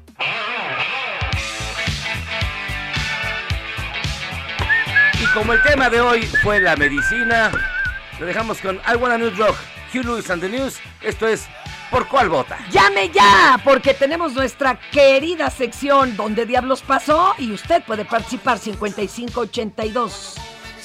[5.34, 7.52] como el tema de hoy fue la medicina,
[8.20, 9.56] lo dejamos con I Want a New Drug,
[9.94, 10.80] Hugh Lewis and the News.
[11.02, 11.48] Esto es
[11.90, 12.58] ¿Por cuál vota?
[12.70, 20.36] Llame ya, porque tenemos nuestra querida sección donde diablos pasó y usted puede participar 5582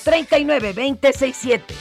[0.02, 1.74] 39 267.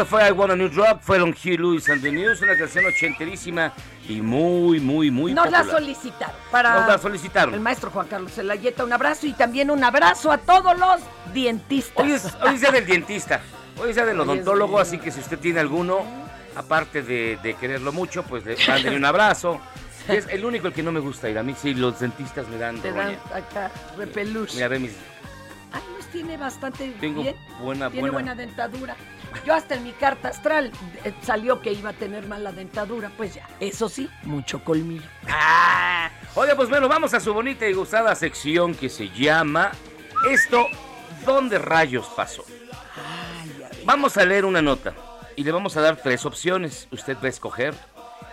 [0.00, 2.86] Esto fue I Want a New Drug, fueron Hugh Lewis and the News, una canción
[2.86, 3.70] ochenterísima
[4.08, 5.78] y muy, muy, muy Nos la popular.
[5.78, 6.36] solicitaron.
[6.50, 7.52] Para Nos la solicitaron.
[7.54, 11.02] El maestro Juan Carlos Zelayeta, un abrazo y también un abrazo a todos los
[11.34, 12.02] dientistas.
[12.02, 13.42] Hoy es, hoy es día del dientista,
[13.78, 15.98] hoy es día del odontólogo, así que si usted tiene alguno,
[16.56, 19.60] aparte de, de quererlo mucho, pues le manden un abrazo.
[20.08, 21.36] Es el único el que no me gusta ir.
[21.36, 24.54] A mí sí, los dentistas me dan Te dan acá repelús.
[24.54, 24.92] Mira, ve mis...
[25.72, 27.36] Ay, los tiene bastante Tengo bien.
[27.60, 28.32] buena, Tiene buena...
[28.32, 28.96] buena dentadura.
[29.46, 30.70] Yo hasta en mi carta astral
[31.04, 33.10] eh, salió que iba a tener mala dentadura.
[33.16, 35.08] Pues ya, eso sí, mucho colmillo.
[35.28, 39.72] Ah, Oiga, pues bueno, vamos a su bonita y gustada sección que se llama
[40.30, 40.66] Esto,
[41.24, 42.44] ¿dónde rayos pasó?
[43.84, 44.92] Vamos a leer una nota
[45.36, 46.86] y le vamos a dar tres opciones.
[46.92, 47.74] Usted va a escoger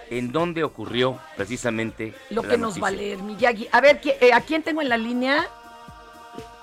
[0.10, 2.81] en dónde ocurrió precisamente Lo la que nos noticia.
[2.81, 3.67] va a leer Miyagi.
[3.71, 5.45] A ver, ¿qui- eh, ¿a quién tengo en la línea?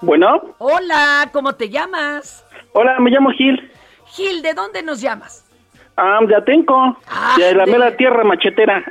[0.00, 2.44] Bueno, Hola, ¿cómo te llamas?
[2.72, 3.70] hola, me llamo Gil.
[4.14, 5.44] Gil, ¿de dónde nos llamas?
[5.96, 6.98] Ah, de Atenco,
[7.36, 8.82] de la de- mera tierra machetera.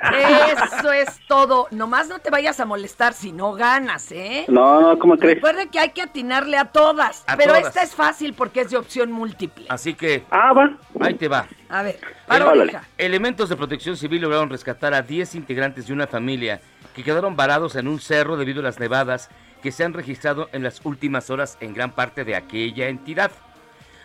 [0.72, 1.68] Eso es todo.
[1.72, 4.46] Nomás no te vayas a molestar si no ganas, ¿eh?
[4.48, 5.36] No, no, ¿cómo crees?
[5.36, 7.26] Recuerde que hay que atinarle a todas.
[7.28, 7.68] A pero todas.
[7.68, 9.66] esta es fácil porque es de opción múltiple.
[9.68, 10.24] Así que...
[10.32, 10.78] Ah, va.
[11.02, 11.46] Ahí te va.
[11.68, 12.54] A ver, para.
[12.98, 16.62] Elementos de protección civil lograron rescatar a 10 integrantes de una familia
[16.96, 19.30] que quedaron varados en un cerro debido a las nevadas
[19.62, 23.32] que se han registrado en las últimas horas en gran parte de aquella entidad.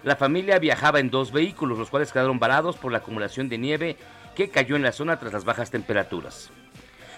[0.04, 3.96] La familia viajaba en dos vehículos, los cuales quedaron varados por la acumulación de nieve
[4.34, 6.50] que cayó en la zona tras las bajas temperaturas.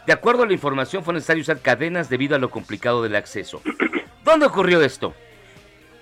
[0.07, 3.61] De acuerdo a la información, fue necesario usar cadenas debido a lo complicado del acceso.
[4.25, 5.13] ¿Dónde ocurrió esto?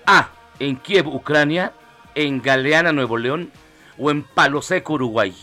[0.05, 0.29] A.
[0.59, 1.73] En Kiev, Ucrania,
[2.15, 3.51] en Galeana, Nuevo León
[3.97, 5.33] o en Palo Seco, Uruguay.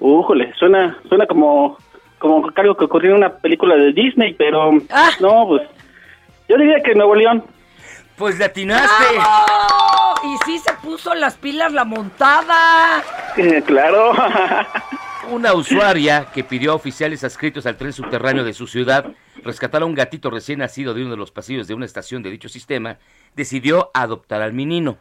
[0.00, 1.78] Újole, suena, suena como,
[2.18, 5.10] como algo que ocurrió en una película de Disney, pero Ah.
[5.20, 5.62] no, pues
[6.48, 7.44] yo diría que Nuevo León.
[8.16, 9.14] Pues le atinaste.
[9.14, 10.14] ¡Bravo!
[10.24, 13.02] Y sí se puso las pilas la montada.
[13.36, 14.12] Eh, claro.
[15.30, 19.06] Una usuaria que pidió a oficiales adscritos al tren subterráneo de su ciudad
[19.42, 22.30] rescatar a un gatito recién nacido de uno de los pasillos de una estación de
[22.30, 22.98] dicho sistema,
[23.34, 24.98] decidió adoptar al menino.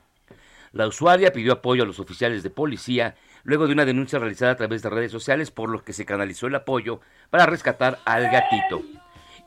[0.71, 4.57] La usuaria pidió apoyo a los oficiales de policía luego de una denuncia realizada a
[4.57, 6.99] través de redes sociales por lo que se canalizó el apoyo
[7.29, 8.81] para rescatar al gatito.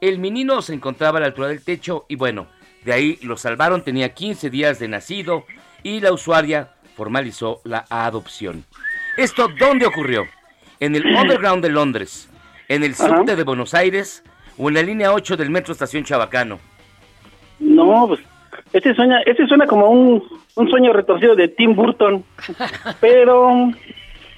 [0.00, 2.48] El menino se encontraba a la altura del techo y bueno,
[2.86, 5.44] de ahí lo salvaron, tenía 15 días de nacido
[5.82, 8.64] y la usuaria formalizó la adopción.
[9.16, 10.24] ¿Esto dónde ocurrió?
[10.78, 12.30] ¿En el Underground de Londres?
[12.68, 14.22] ¿En el subte de Buenos Aires?
[14.56, 16.60] ¿O en la línea 8 del Metro Estación Chabacano?
[17.58, 18.20] No, pues
[18.72, 20.22] este sueña, este suena como un,
[20.54, 22.24] un sueño retorcido de Tim Burton,
[23.00, 23.68] pero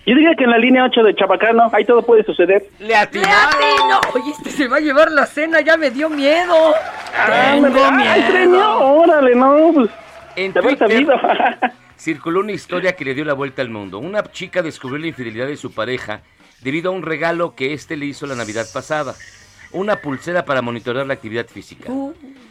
[0.08, 2.64] yo diría que en la línea 8 de Chabacano, ahí todo puede suceder.
[2.78, 3.26] ¡Le ¡Le atino!
[4.14, 6.54] Oye, este se va a llevar la cena, ya me dio miedo.
[7.26, 8.78] Tengo Ándale, ¡ay, premio!
[8.78, 9.72] ¡Órale, no!
[9.74, 9.90] Pues,
[10.36, 11.06] En Twitter
[11.98, 13.98] circuló una historia que le dio la vuelta al mundo.
[13.98, 16.22] Una chica descubrió la infidelidad de su pareja
[16.62, 19.14] debido a un regalo que éste le hizo la Navidad pasada.
[19.72, 21.92] Una pulsera para monitorear la actividad física.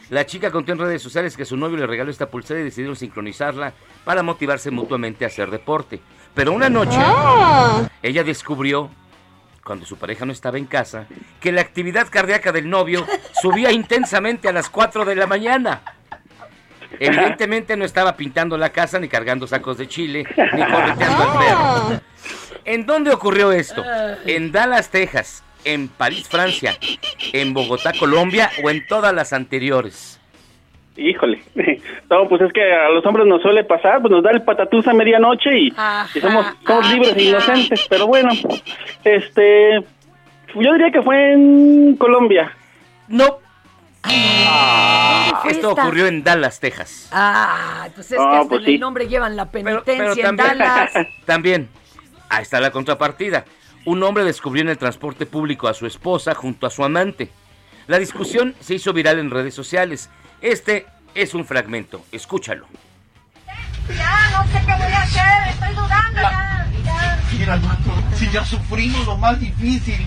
[0.10, 2.96] La chica contó en redes sociales que su novio le regaló esta pulsera y decidieron
[2.96, 3.74] sincronizarla
[4.06, 6.00] para motivarse mutuamente a hacer deporte.
[6.34, 7.00] Pero una noche,
[8.04, 8.92] ella descubrió,
[9.68, 11.08] cuando su pareja no estaba en casa,
[11.42, 13.06] que la actividad cardíaca del novio
[13.42, 15.82] subía intensamente a las 4 de la mañana.
[17.02, 22.02] Evidentemente no estaba pintando la casa, ni cargando sacos de chile, ni correteando al perro.
[22.64, 23.84] ¿En dónde ocurrió esto?
[24.26, 25.44] ¿En Dallas, Texas?
[25.66, 26.78] ¿En París, Francia?
[27.34, 28.50] ¿En Bogotá, Colombia?
[28.64, 30.17] ¿O en todas las anteriores?
[30.98, 31.42] Híjole.
[32.10, 34.88] No, pues es que a los hombres nos suele pasar, pues nos da el patatús
[34.88, 37.86] a medianoche y, y somos, somos libres e inocentes.
[37.90, 38.30] Pero bueno,
[39.04, 39.80] este.
[40.56, 42.52] Yo diría que fue en Colombia.
[43.10, 43.40] No.
[45.42, 45.84] fue Esto esta?
[45.84, 47.10] ocurrió en Dallas, Texas.
[47.12, 48.74] Ah, pues es Ah, que hasta pues en sí.
[48.76, 50.94] el nombre llevan la penitencia Pero en también, Dallas.
[51.26, 51.70] también,
[52.30, 53.46] ahí está la contrapartida.
[53.86, 57.30] Un hombre descubrió en el transporte público a su esposa junto a su amante.
[57.88, 60.10] La discusión se hizo viral en redes sociales.
[60.42, 60.86] Este
[61.16, 62.68] es un fragmento, escúchalo.
[63.90, 66.68] Ya, no sé qué voy a hacer, estoy dudando ya.
[66.86, 67.20] ya.
[67.32, 70.06] Mira, doctor, si ya sufrimos lo más difícil.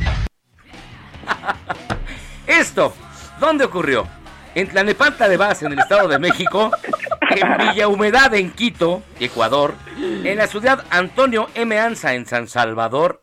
[2.46, 2.94] Esto,
[3.40, 4.06] ¿dónde ocurrió?
[4.54, 6.70] En Tlanepantla de Vaz, en el Estado de México,
[7.30, 11.78] en Villa Humedad, en Quito, Ecuador, en la ciudad Antonio M.
[11.78, 13.22] Anza, en San Salvador,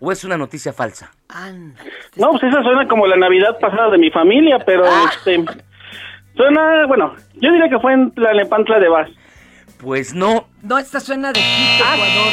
[0.00, 1.10] o es una noticia falsa?
[2.16, 5.44] No, pues esa suena como la Navidad pasada de mi familia, pero este.
[6.38, 9.08] Suena, bueno, yo diría que fue en la Nepantla de Vaz.
[9.78, 12.32] Pues no, No, esta suena de Quito, Ecuador.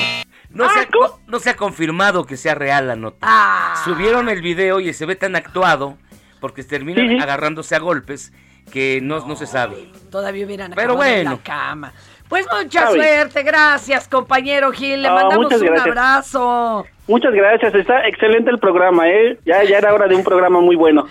[0.51, 3.18] no, se ha, no- no se ha confirmado que sea real la nota.
[3.24, 3.74] Ah.
[3.84, 5.97] Subieron el video y se ve tan actuado,
[6.39, 7.22] porque terminan Sí, sí.
[7.24, 8.32] agarrándose a golpes,
[8.72, 9.91] que no, no se sabe.
[10.12, 11.32] Todavía hubieran Pero acabado en bueno.
[11.32, 11.93] la cama.
[12.30, 12.95] Pues mucha Javi.
[12.99, 15.86] suerte, gracias compañero Gil, le Ah, mandamos un gracias.
[15.88, 16.86] abrazo.
[17.07, 19.38] Muchas gracias, está excelente el programa, ¿eh?
[19.45, 21.05] Ya, ya era hora de un programa muy bueno.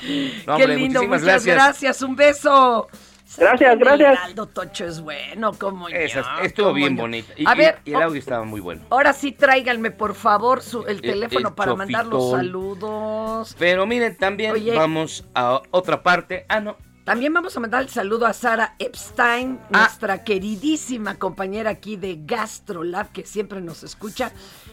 [0.57, 2.03] Qué lindo, muchas gracias.
[2.03, 2.89] un beso.
[3.37, 4.13] Gracias, El gracias.
[4.13, 7.03] Heraldo Tocho es bueno, como Esa yo, estuvo como bien yo.
[7.03, 7.33] bonita.
[7.37, 8.83] Y, A y- ver, y el oh, audio estaba muy bueno.
[8.91, 13.57] ahora sí tráiganme por favor su, el El- teléfono el para mandar los saludos.
[13.59, 14.77] Pero miren, también Oye.
[14.77, 16.45] vamos a otra parte.
[16.49, 16.77] Ah, no.
[17.05, 19.81] También vamos a mandar el saludo a Sara Epstein, Ah.
[19.81, 24.33] nuestra queridísima compañera aquí de GastroLab, que siempre nos escucha.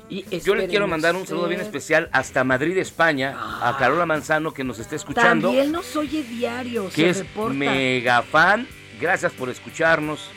[0.09, 4.53] Y Yo le quiero mandar un saludo bien especial hasta Madrid, España, a Carola Manzano
[4.53, 5.47] que nos está escuchando.
[5.49, 7.53] También nos oye diario, que se es reporta.
[7.53, 8.65] mega fan.
[9.01, 10.29] Gracias por escucharnos.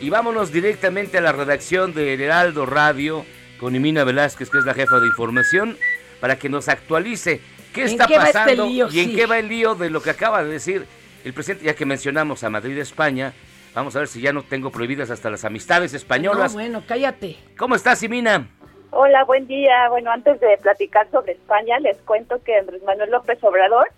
[0.00, 3.26] Y vámonos directamente a la redacción de Heraldo Radio
[3.60, 5.76] con Imina Velázquez, que es la jefa de información,
[6.20, 7.40] para que nos actualice
[7.74, 8.88] qué ¿En está qué este pasando lío?
[8.90, 9.16] y en Sí.
[9.16, 10.86] qué va el lío de lo que acaba de decir
[11.26, 13.32] el presidente, ya que mencionamos a Madrid, España.
[13.74, 16.54] Vamos a ver si ya no tengo prohibidas hasta las amistades No, españolas.
[16.54, 17.36] bueno, cállate.
[17.58, 18.48] ¿Cómo estás, Imina?
[18.92, 19.88] Hola, buen día.
[19.90, 23.88] Bueno, antes de platicar sobre España, les cuento que Andrés Manuel López Obrador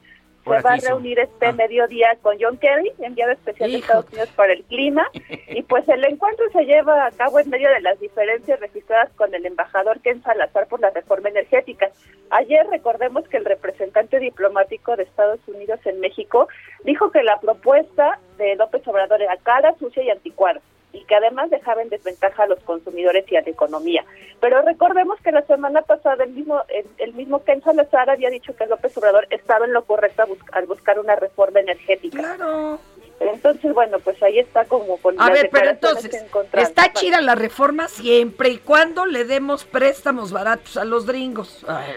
[0.49, 4.53] se va a reunir este mediodía con John Kerry, enviado especial de Estados Unidos para
[4.53, 5.07] el clima,
[5.49, 9.34] y pues el encuentro se lleva a cabo en medio de las diferencias registradas con
[9.34, 11.90] el embajador Ken Salazar por la reforma energética.
[12.30, 16.49] Ayer recordemos que el representante diplomático de Estados Unidos en México
[16.84, 20.61] dijo que la propuesta de López Obrador era cara, sucia y anticuada
[20.93, 24.05] y que además dejaba en desventaja a los consumidores y a la economía.
[24.41, 28.57] Pero recordemos que la semana pasada el mismo el, el mismo Ken Salazar había dicho
[28.57, 32.18] que López Obrador estaba en lo correcto bus- al buscar una reforma energética.
[32.18, 32.78] Claro.
[33.20, 37.89] Entonces, bueno, pues ahí está como con A ver, pero entonces, está chida la reforma
[37.89, 41.64] siempre y cuando le demos préstamos baratos a los gringos.
[41.68, 41.91] Ay,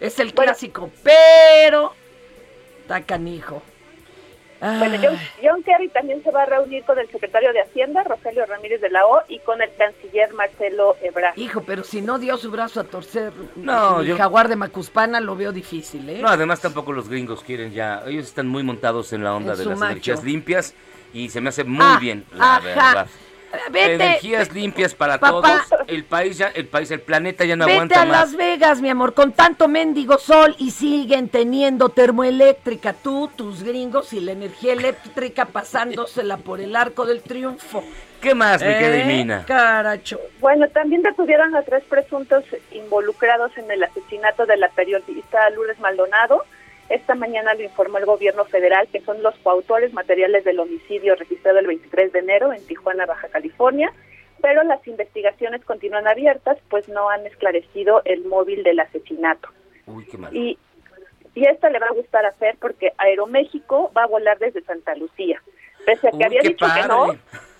[0.00, 1.92] Es el clásico, pero
[2.80, 3.62] está canijo.
[4.60, 4.98] Bueno.
[5.02, 8.80] John, John Kerry también se va a reunir con el secretario de Hacienda, Rogelio Ramírez
[8.80, 11.36] de la O, y con el canciller Marcelo Ebrard.
[11.38, 15.20] Hijo, pero si no dio su brazo a torcer No, el yo- jaguar de Macuspana,
[15.20, 16.18] lo veo difícil, ¿eh?
[16.22, 18.02] No, además tampoco los gringos quieren ya.
[18.06, 19.92] Ellos están muy montados en la onda En de las macho.
[19.92, 20.74] energías limpias
[21.12, 22.64] y se me hace muy Ah, bien, la ajá.
[22.64, 23.06] verdad.
[23.70, 25.64] Vete, energías limpias para Papá.
[25.68, 25.80] todos.
[25.88, 28.20] El país ya, el país, el planeta ya no Vete aguanta a más.
[28.32, 32.92] Las Vegas, mi amor, con tanto mendigo sol y siguen teniendo termoeléctrica.
[32.92, 37.82] Tú, tus gringos y la energía eléctrica pasándosela por el arco del triunfo.
[38.20, 39.44] ¿Qué más, mi querida Eh, Mina?
[39.46, 40.18] Caracho.
[40.40, 46.44] Bueno, también detuvieron a tres presuntos involucrados en el asesinato de la periodista Lourdes Maldonado.
[46.88, 51.58] Esta mañana lo informó el gobierno federal, que son los coautores materiales del homicidio registrado
[51.58, 53.92] el 23 de enero en Tijuana, Baja California.
[54.40, 59.48] Pero las investigaciones continúan abiertas, pues no han esclarecido el móvil del asesinato.
[59.86, 60.36] Uy, qué mal.
[60.36, 60.58] Y,
[61.34, 64.94] y esto le va a gustar a Fer porque Aeroméxico va a volar desde Santa
[64.94, 65.42] Lucía.
[65.84, 67.16] Pese a que Uy, había dicho que no,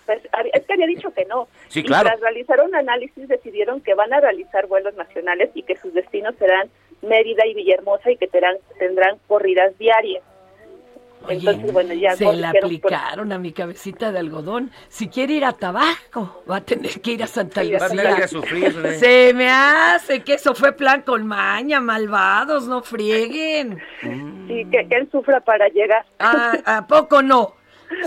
[0.07, 0.21] pues,
[0.53, 1.49] es que había dicho que no.
[1.69, 2.07] Sí, y claro.
[2.09, 6.35] tras realizar un análisis decidieron que van a realizar vuelos nacionales y que sus destinos
[6.39, 6.71] serán
[7.03, 10.23] Mérida y Villahermosa y que tendrán, tendrán corridas diarias.
[11.29, 14.71] Entonces, bueno, ya Se la por- aplicaron a mi cabecita de algodón.
[14.89, 17.79] Si quiere ir a Tabasco, va a tener que ir a Santa Sí, Lucía.
[17.81, 18.93] va a tener que ir a sufrir, ¿eh?
[18.95, 23.83] Se me hace que eso fue plan con maña, malvados, no frieguen.
[24.01, 26.05] Sí, que, que él sufra para llegar.
[26.21, 27.55] Ah, ¿A poco no?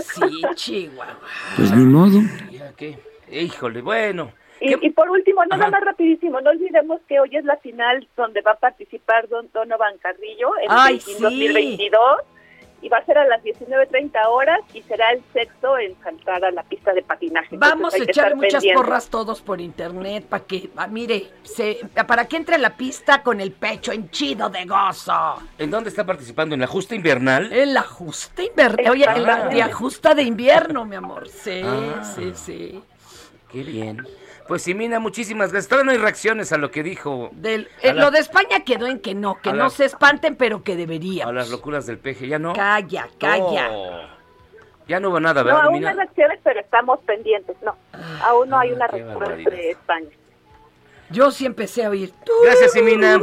[0.02, 1.18] Sí, Chihuahua.
[1.56, 2.20] Pues ni modo.
[2.50, 2.98] Ya, ¿qué?
[3.30, 4.32] Híjole, bueno.
[4.60, 5.70] Y, y por último, nada Ajá.
[5.70, 9.96] más rapidísimo, no olvidemos que hoy es la final donde va a participar Don Donovan
[9.98, 11.16] Carrillo en Ay, el sí.
[11.18, 12.00] 2022
[12.82, 16.50] y va a ser a las 19.30 horas y será el sexto en saltar a
[16.50, 17.56] la pista de patinaje.
[17.56, 22.36] Vamos a estar muchas porras todos por internet para que, ah, mire, se, para que
[22.36, 25.42] entre a la pista con el pecho henchido de gozo.
[25.58, 26.54] ¿En dónde está participando?
[26.54, 27.52] ¿En la justa invernal?
[27.52, 28.90] El ajuste invernal.
[28.90, 29.48] Oye, el Ah.
[29.48, 31.28] de ajusta de invierno, mi amor.
[31.28, 32.02] Sí, Ah.
[32.02, 32.82] sí, sí.
[33.50, 34.06] Qué bien.
[34.50, 35.68] Pues sí, Mina, muchísimas gracias.
[35.68, 37.28] Todavía no hay reacciones a lo que dijo.
[37.30, 40.34] Del, eh, la- Lo de España quedó en que no, que no la- se espanten,
[40.34, 41.26] pero que debería.
[41.28, 42.52] A las locuras del peje, ¿ya no?
[42.52, 43.68] Calla, calla.
[43.70, 44.00] Oh.
[44.88, 45.90] Ya no hubo nada, No, ¿verdad, aún Mina?
[45.90, 47.56] hay reacciones, pero estamos pendientes.
[47.62, 47.76] No,
[48.24, 49.50] aún no hay una Ah, qué respuesta barbaridad.
[49.52, 50.08] de España.
[51.10, 52.12] Yo sí empecé a oír.
[52.42, 53.20] Gracias, Mina.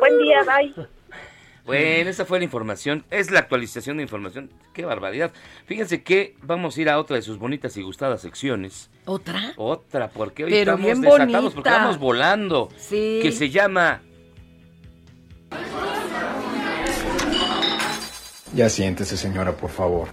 [0.00, 0.88] Buen día, bye.
[1.68, 3.04] Bueno, esa fue la información.
[3.10, 4.50] Es la actualización de información.
[4.72, 5.32] Qué barbaridad.
[5.66, 8.90] Fíjense que vamos a ir a otra de sus bonitas y gustadas secciones.
[9.04, 9.52] ¿Otra?
[9.56, 12.70] Otra, porque hoy Pero estamos bien desatados, porque vamos volando.
[12.76, 13.20] Sí.
[13.22, 14.00] Que se llama
[18.54, 20.08] Ya siéntese, señora, por favor.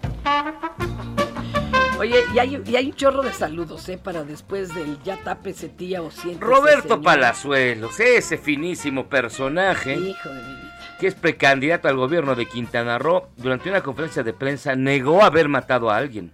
[1.98, 3.98] Oye, y hay, y hay un chorro de saludos, ¿eh?
[3.98, 7.02] Para después del ya tápese tía o siéntese, Roberto señor.
[7.04, 9.96] Palazuelos, ese finísimo personaje.
[9.96, 10.65] Hijo de mi vida.
[11.00, 15.50] Que es precandidato al gobierno de Quintana Roo, durante una conferencia de prensa negó haber
[15.50, 16.32] matado a alguien.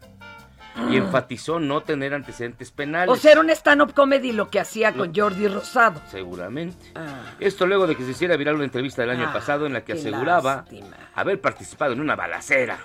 [0.89, 1.03] y Mm.
[1.03, 3.09] enfatizó no tener antecedentes penales.
[3.09, 6.01] O sea, era un stand-up comedy lo que hacía con Jordi Rosado.
[6.09, 6.93] Seguramente.
[6.95, 7.23] Ah.
[7.41, 9.83] Esto luego de que se hiciera viral una entrevista del año Ah, pasado en la
[9.83, 10.87] que aseguraba lástima.
[11.13, 12.79] haber participado en una balacera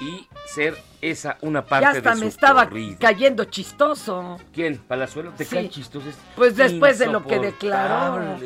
[0.00, 2.96] y ser esa una Ya parte hasta de su me estaba corrido.
[3.00, 4.38] cayendo chistoso.
[4.54, 4.78] ¿Quién?
[4.78, 5.32] ¿Palazuelo?
[5.32, 5.56] ¿Te Sí.
[5.56, 6.06] caen chistos?
[6.06, 8.38] Es Pues después de lo que declaró.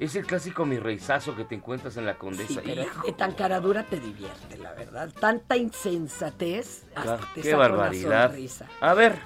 [0.00, 2.54] Es el clásico mi reizazo que te encuentras en la condesa.
[2.54, 5.08] Sí, pero Hijo, tan caradura te divierte, la verdad.
[5.20, 8.28] Tanta insensatez hasta te qué saca una barbaridad.
[8.30, 8.66] sonrisa.
[8.80, 9.18] A ver.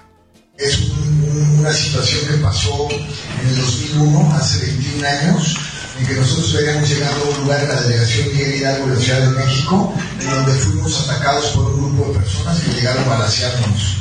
[0.57, 5.57] Es un- una situación que pasó en el 2001, hace 21 años,
[6.01, 9.01] en que nosotros habíamos llegado a un lugar en la delegación Miguel Hidalgo de la
[9.01, 13.09] Ciudad de México, en donde fuimos atacados por un grupo de personas que llegaron a
[13.09, 13.97] balasearnos.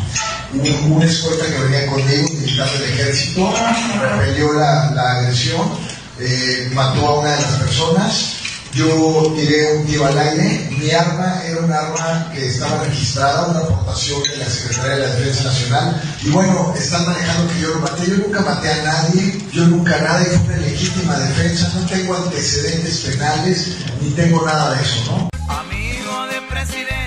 [0.54, 3.54] Hubo una escolta que venía conmigo, un militar del ejército,
[4.02, 5.62] repelió la, la agresión,
[6.20, 8.34] eh, mató a una de las personas,
[8.74, 13.60] yo tiré un tiro al aire, mi arma era un arma que estaba registrada, una
[13.60, 17.80] aportación de la Secretaría de la Defensa Nacional, y bueno, están manejando que yo lo
[17.80, 22.16] maté, yo nunca maté a nadie, yo nunca nadie, fue una legítima defensa, no tengo
[22.16, 25.30] antecedentes penales, ni tengo nada de eso, ¿no?
[25.50, 27.07] Amigo de presidentes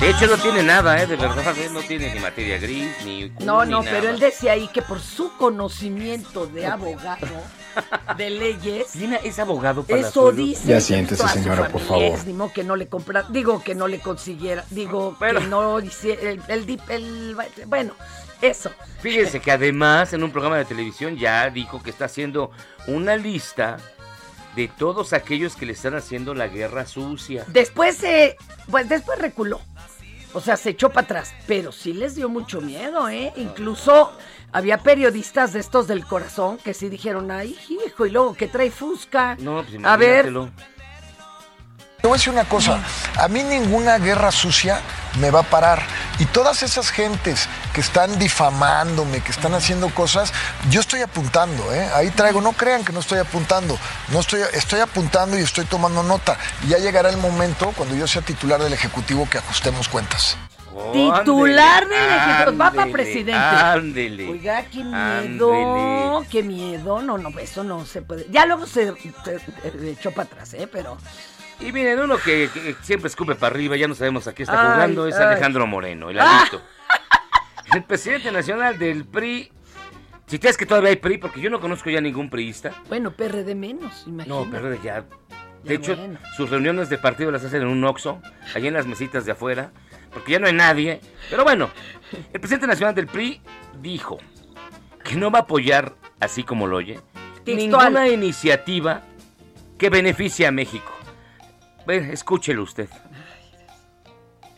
[0.00, 1.06] de hecho no tiene nada, ¿eh?
[1.06, 1.68] De verdad, ¿eh?
[1.72, 3.30] no tiene ni materia gris, ni...
[3.44, 3.90] No, ni no, nada.
[3.98, 7.26] pero él decía ahí que por su conocimiento de abogado,
[8.16, 8.94] de leyes,
[9.24, 10.36] es abogado eso Palazuelo?
[10.36, 10.68] dice.
[10.68, 12.02] Ya siéntese, señora, por favor.
[12.04, 15.80] es, Ni modo que no le compra, digo que no le consiguiera, digo que no
[15.80, 17.36] hiciera, el, el el-
[17.66, 17.94] bueno,
[18.40, 18.70] eso.
[19.00, 22.50] Fíjense que además en un programa de televisión ya dijo que está haciendo
[22.86, 23.76] una lista
[24.56, 27.44] de todos aquellos que le están haciendo la guerra sucia.
[27.48, 28.36] Después se,
[28.70, 29.60] pues después reculó.
[30.32, 33.32] O sea, se echó para atrás, pero sí les dio mucho miedo, ¿eh?
[33.36, 34.12] Incluso
[34.52, 38.70] había periodistas de estos del corazón que sí dijeron, ay, hijo, y luego que trae
[38.70, 39.36] Fusca.
[39.36, 40.32] No, pues A ver.
[42.06, 42.78] Te voy a decir una cosa,
[43.18, 44.80] a mí ninguna guerra sucia
[45.18, 45.82] me va a parar.
[46.20, 50.32] Y todas esas gentes que están difamándome, que están haciendo cosas,
[50.70, 51.90] yo estoy apuntando, ¿eh?
[51.96, 53.76] Ahí traigo, no crean que no estoy apuntando,
[54.12, 56.36] no estoy, estoy apuntando y estoy tomando nota.
[56.62, 60.36] Y ya llegará el momento, cuando yo sea titular del Ejecutivo, que ajustemos cuentas.
[60.92, 63.32] titular del Ejecutivo, ándele, presidente.
[63.34, 64.28] ándele.
[64.30, 66.28] Oiga, qué miedo, Ándele.
[66.30, 67.02] qué miedo.
[67.02, 68.28] No, no, eso no se puede.
[68.30, 68.92] Ya luego se,
[69.24, 70.68] se- se echó para atrás, ¿eh?
[70.70, 70.96] Pero
[71.60, 74.60] Y miren, uno que, que siempre escupe para arriba, ya no sabemos a qué está
[74.60, 75.24] Ay, jugando, es ay.
[75.26, 76.40] Alejandro Moreno, el Ah.
[76.40, 76.60] adicto.
[77.74, 79.50] El presidente nacional del PRI.
[80.26, 82.70] Si crees que todavía hay PRI, porque yo no conozco ya ningún priista.
[82.88, 84.28] bueno, PRD menos, imagínate.
[84.28, 85.00] No, pero ya.
[85.00, 85.06] De
[85.64, 86.18] Ya hecho, bueno.
[86.36, 88.20] sus reuniones de partido las hacen en un Oxxo,
[88.54, 89.72] allá en las mesitas de afuera,
[90.12, 91.00] porque ya no hay nadie.
[91.28, 91.68] Pero bueno,
[92.32, 93.40] el presidente nacional del PRI
[93.80, 94.18] dijo
[95.02, 97.00] que no va a apoyar, así como lo oye,
[97.44, 97.56] Textual.
[97.92, 99.02] ninguna iniciativa
[99.76, 100.92] que beneficie a México.
[101.86, 102.88] Ven, escúchelo usted.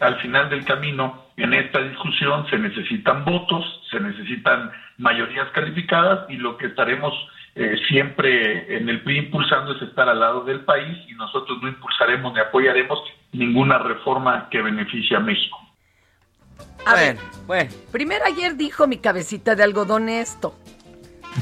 [0.01, 6.37] al final del camino, en esta discusión se necesitan votos, se necesitan mayorías calificadas y
[6.37, 7.13] lo que estaremos
[7.55, 11.69] eh, siempre en el PRI impulsando es estar al lado del país y nosotros no
[11.69, 13.01] impulsaremos ni apoyaremos
[13.33, 15.59] ninguna reforma que beneficie a México.
[16.87, 17.17] A ver,
[17.47, 17.71] bueno.
[17.91, 20.55] primero ayer dijo mi cabecita de algodón esto.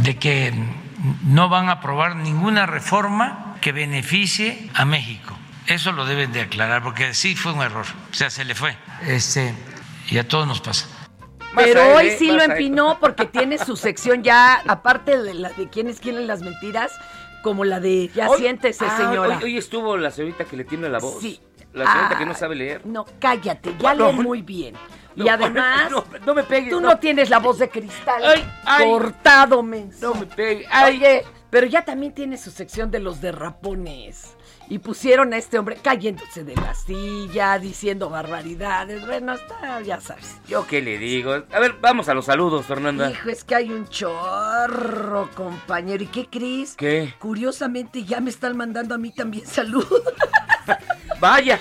[0.02, 0.52] de que
[1.26, 5.35] no van a aprobar ninguna reforma que beneficie a México.
[5.68, 7.84] Eso lo deben de aclarar porque sí fue un error.
[8.10, 8.76] O sea, se le fue.
[9.06, 9.54] Este,
[10.10, 10.86] y a todos nos pasa.
[11.54, 16.00] Pero hoy sí lo empinó porque tiene su sección ya, aparte de la de quienes
[16.00, 16.92] quieren las mentiras,
[17.42, 19.38] como la de ya Hoy- siéntese, Ah, señora.
[19.38, 21.20] Hoy, hoy estuvo la señorita que le tiene la voz.
[21.20, 21.40] Sí.
[21.72, 22.86] La señorita Ah, que no sabe leer.
[22.86, 24.74] No, cállate, ya No, lee no, muy bien.
[25.14, 26.90] y además, no, no me pegues, tú no.
[26.90, 26.98] no.
[26.98, 28.22] tienes la voz de cristal.
[28.24, 28.84] Ay, ay.
[28.86, 30.12] cortado, menso.
[30.14, 30.66] No me pegue.
[30.86, 34.36] Oye, pero ya también tiene su sección de los derrapones.
[34.68, 39.06] Y pusieron a este hombre cayéndose de la silla, diciendo barbaridades.
[39.06, 40.36] Bueno, está, ya sabes.
[40.48, 41.32] ¿Yo qué le digo?
[41.52, 43.10] A ver, vamos a los saludos, Fernanda.
[43.10, 46.02] Hijo, es que hay un chorro, compañero.
[46.02, 46.74] ¿Y qué crees?
[46.74, 47.14] ¿Qué?
[47.20, 49.86] Curiosamente ya me están mandando a mí también salud.
[51.20, 51.60] Vaya.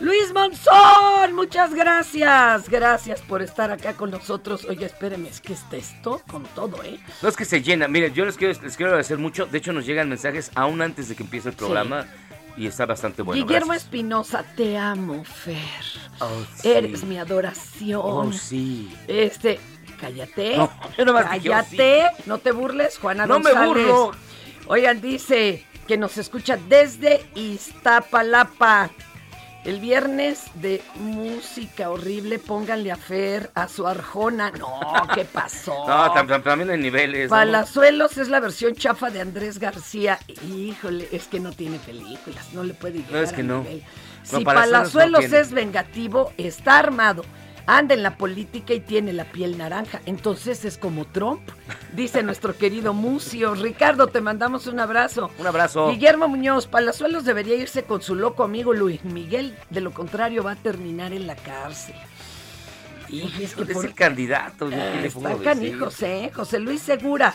[0.00, 2.70] Luis Monzón, muchas gracias.
[2.70, 4.64] Gracias por estar acá con nosotros.
[4.64, 6.98] Oye, espéreme, es que está esto con todo, ¿eh?
[7.20, 7.86] No es que se llena.
[7.86, 9.44] Miren, yo les quiero, les quiero agradecer mucho.
[9.44, 12.06] De hecho, nos llegan mensajes aún antes de que empiece el programa.
[12.60, 13.42] Y está bastante bueno.
[13.42, 13.72] Guillermo.
[13.72, 15.56] Espinosa, te amo, Fer.
[16.18, 16.68] Oh, sí.
[16.68, 18.02] Eres mi adoración.
[18.04, 18.94] Oh, sí.
[19.08, 19.58] Este,
[19.98, 20.58] cállate.
[20.58, 22.02] No, oh, cállate.
[22.26, 24.10] No te burles, Juana No me burlo.
[24.66, 28.90] Oigan, dice que nos escucha desde Iztapalapa.
[29.64, 34.50] El viernes de música horrible, pónganle a Fer, a su Arjona.
[34.52, 34.80] No,
[35.14, 35.74] ¿qué pasó?
[35.86, 37.24] No, tam- tam- también hay niveles.
[37.30, 37.36] ¿no?
[37.36, 40.18] Palazuelos es la versión chafa de Andrés García.
[40.50, 43.58] Híjole, es que no tiene películas, no le puede llegar No, es que no.
[43.62, 43.82] nivel.
[44.32, 47.22] No, si Palazuelos no Palazuelos es vengativo, está armado,
[47.78, 50.00] anda en la política y tiene la piel naranja.
[50.06, 51.40] Entonces es como Trump,
[51.94, 53.54] dice nuestro querido Mucio.
[53.54, 55.30] Ricardo, te mandamos un abrazo.
[55.38, 55.90] Un abrazo.
[55.90, 59.56] Guillermo Muñoz, Palazuelos debería irse con su loco amigo Luis Miguel.
[59.70, 61.94] De lo contrario, va a terminar en la cárcel.
[63.08, 64.66] Y es que es por- el candidato.
[64.70, 66.30] ¿yo qué Ah, le puedo Están canijos, ¿eh?
[66.32, 67.34] José Luis Segura.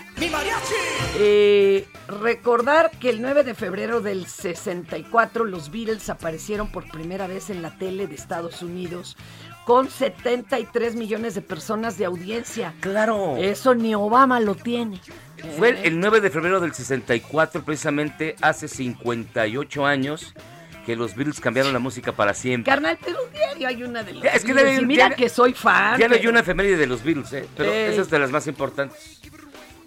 [1.18, 7.50] Eh, recordar que el 9 de febrero del 64 los Beatles aparecieron por primera vez
[7.50, 9.18] en la tele de Estados Unidos
[9.66, 12.74] con 73 millones de personas de audiencia.
[12.82, 13.36] Claro.
[13.38, 15.02] Eso ni Obama lo tiene.
[15.58, 20.34] Fue el, el 9 de febrero del 64, precisamente hace 58 años,
[20.86, 22.72] que los Beatles cambiaron la música para siempre.
[22.72, 25.30] Carnal, pero diario hay una de los Ya, es que Beatles, debe- y mira que
[25.30, 26.00] soy fan.
[26.00, 27.46] Ya no hay una efeméride de los Beatles, ¿eh?
[27.58, 27.92] pero Ey.
[27.92, 29.20] esa es de las más importantes.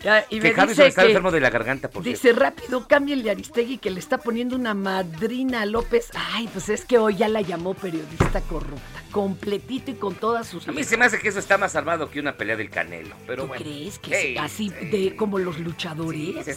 [0.03, 2.23] Ya, y que me Harrison dice está que- enfermo de la garganta, por cierto.
[2.23, 6.11] Dice rápido, cámbienle a Aristegui que le está poniendo una madrina a López.
[6.33, 9.03] Ay, pues es que hoy ya la llamó periodista corrupta.
[9.11, 10.69] Completito y con todas sus.
[10.69, 13.17] A mí se me hace que eso está más salvado que una pelea del Canelo,
[13.27, 13.63] pero ¿Tú bueno.
[13.65, 16.45] crees que es así de como los luchadores?
[16.45, 16.53] sí,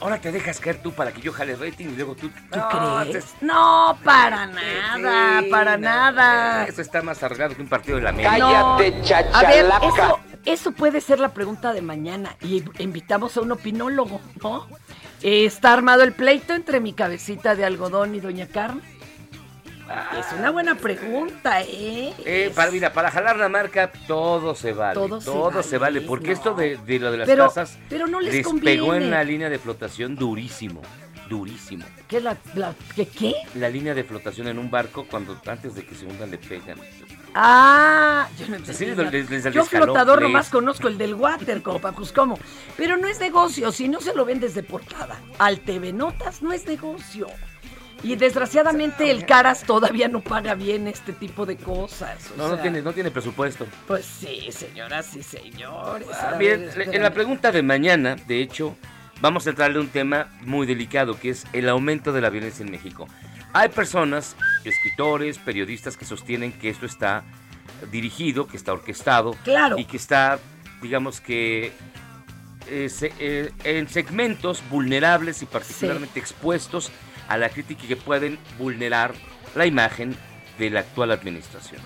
[0.00, 2.28] Ahora te dejas caer tú para que yo jale rating y luego tú...
[2.28, 3.24] ¿Tú No, crees?
[3.24, 6.66] te- No, para nada, Sí, para no, nada.
[6.68, 8.38] Eso está más arreglado que un partido de la América.
[8.38, 8.94] No, A ver,
[9.82, 12.36] eso, eso puede ser la pregunta de mañana.
[12.42, 14.66] Y invitamos a un opinólogo, ¿no?
[15.22, 18.82] Eh, ¿Está armado el pleito entre mi cabecita de algodón y doña Carmen?
[20.18, 22.12] Es una buena pregunta, ¿eh?
[22.26, 24.92] Eh, para, mira, para jalar la marca todo se vale.
[24.94, 26.06] Todo Todo, se se, vale, vale.
[26.08, 26.32] Porque no.
[26.34, 28.96] esto de, de lo de las Pero- casas pero no les pegó conviene.
[28.96, 30.82] en la línea de flotación durísimo.
[31.30, 31.86] Durísimo.
[32.06, 33.32] ¿Qué es la, la- ¿qué, qué?
[33.54, 36.78] La línea de flotación en un barco cuando antes de que se hundan le pegan.
[37.40, 42.36] Ah, yo no entendí Sí, Yo flotador nomás conozco el del water, compa, pues cómo.
[42.76, 45.20] Pero no es negocio, si no se lo ven desde portada.
[45.38, 47.28] Al TV Notas no es negocio.
[48.02, 52.30] Y desgraciadamente el Caras todavía no paga bien este tipo de cosas.
[52.32, 53.66] o No, no tiene, no tiene presupuesto.
[53.86, 56.08] Pues sí, señoras y señores.
[56.12, 58.76] Ah, A miren, ver, en la pregunta de mañana, de hecho,
[59.20, 62.64] vamos a entrarle a un tema muy delicado, que es el aumento de la violencia
[62.64, 63.06] en México.
[63.58, 67.24] Hay personas, escritores, periodistas que sostienen que esto está
[67.90, 69.76] dirigido, que está orquestado Claro.
[69.78, 70.38] y que está,
[70.80, 71.72] digamos que,
[72.68, 76.92] eh, se- eh, en segmentos vulnerables y particularmente expuestos
[77.28, 79.12] a la crítica y que pueden vulnerar
[79.56, 80.16] la imagen
[80.56, 81.80] de la actual administración.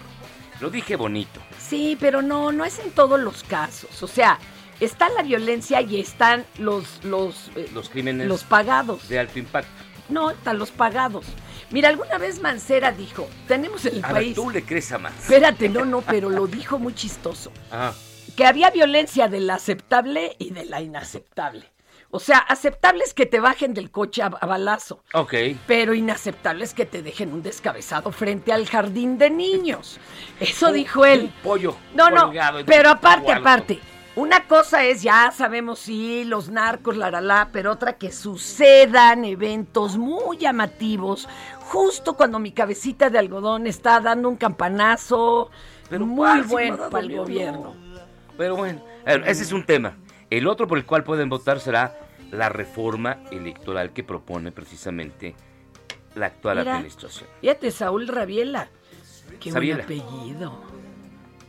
[0.61, 1.41] Lo dije bonito.
[1.59, 4.03] Sí, pero no, no es en todos los casos.
[4.03, 4.39] O sea,
[4.79, 9.09] está la violencia y están los, los, eh, Los crímenes los pagados.
[9.09, 9.71] de alto impacto.
[10.09, 11.25] No, están los pagados.
[11.73, 14.35] Mira, alguna vez Mancera dijo, tenemos en el A ver, país...
[14.35, 15.15] tú le crees a más.
[15.19, 17.51] Espérate, no, no, pero lo dijo muy chistoso.
[17.73, 17.93] Ah,
[18.37, 21.71] Que había violencia de la aceptable y de la inaceptable.
[22.15, 25.33] O sea, aceptable es que te bajen del coche a, a balazo, ok.
[25.67, 29.99] pero inaceptable es que te dejen un descabezado frente al jardín de niños.
[30.41, 31.23] Eso Un- dijo él.
[31.23, 32.31] un pollo No, no,
[32.67, 33.81] pero aparte, aparte.
[34.15, 39.25] Una cosa es, ya sabemos, sí, los narcos, la, la, la, pero otra que sucedan
[39.25, 41.27] eventos muy llamativos,
[41.73, 45.51] justo cuando mi cabecita de algodón está dando un campanazo
[45.91, 47.75] muy bueno para el gobierno.
[48.37, 49.97] Pero bueno, ese es un tema.
[50.29, 51.99] El otro por el cual pueden votar será
[52.31, 55.35] la reforma electoral que propone precisamente
[56.15, 57.29] la actual Mira, administración.
[57.41, 58.69] Fíjate, Saúl Rabiela.
[59.41, 59.87] Qué Sabiela.
[59.87, 60.61] buen apellido.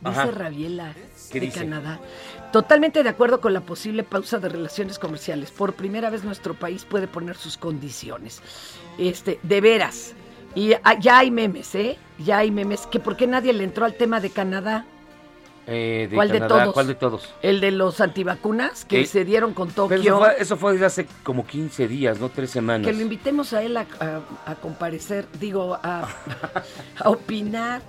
[0.00, 0.30] Dice Ajá.
[0.30, 0.94] Rabiela,
[1.30, 1.60] ¿Qué de dice?
[1.60, 1.98] Canadá.
[2.50, 5.50] Totalmente de acuerdo con la posible pausa de relaciones comerciales.
[5.50, 8.42] Por primera vez nuestro país puede poner sus condiciones.
[8.98, 10.14] Este, de veras.
[10.54, 11.98] Y ah, ya hay memes, ¿eh?
[12.18, 12.86] Ya hay memes.
[12.86, 14.86] Que por qué nadie le entró al tema de Canadá.
[15.66, 16.74] Eh, de ¿Cuál de todos?
[16.74, 17.34] ¿Cuál de todos?
[17.42, 19.98] El de los antivacunas que Eh, se dieron con Pero Tokio.
[19.98, 22.86] eso, fue, eso fue desde hace como 15 días, no tres semanas.
[22.86, 26.06] Que lo invitemos a él a, a- a comparecer, digo, a,
[27.00, 27.80] a opinar.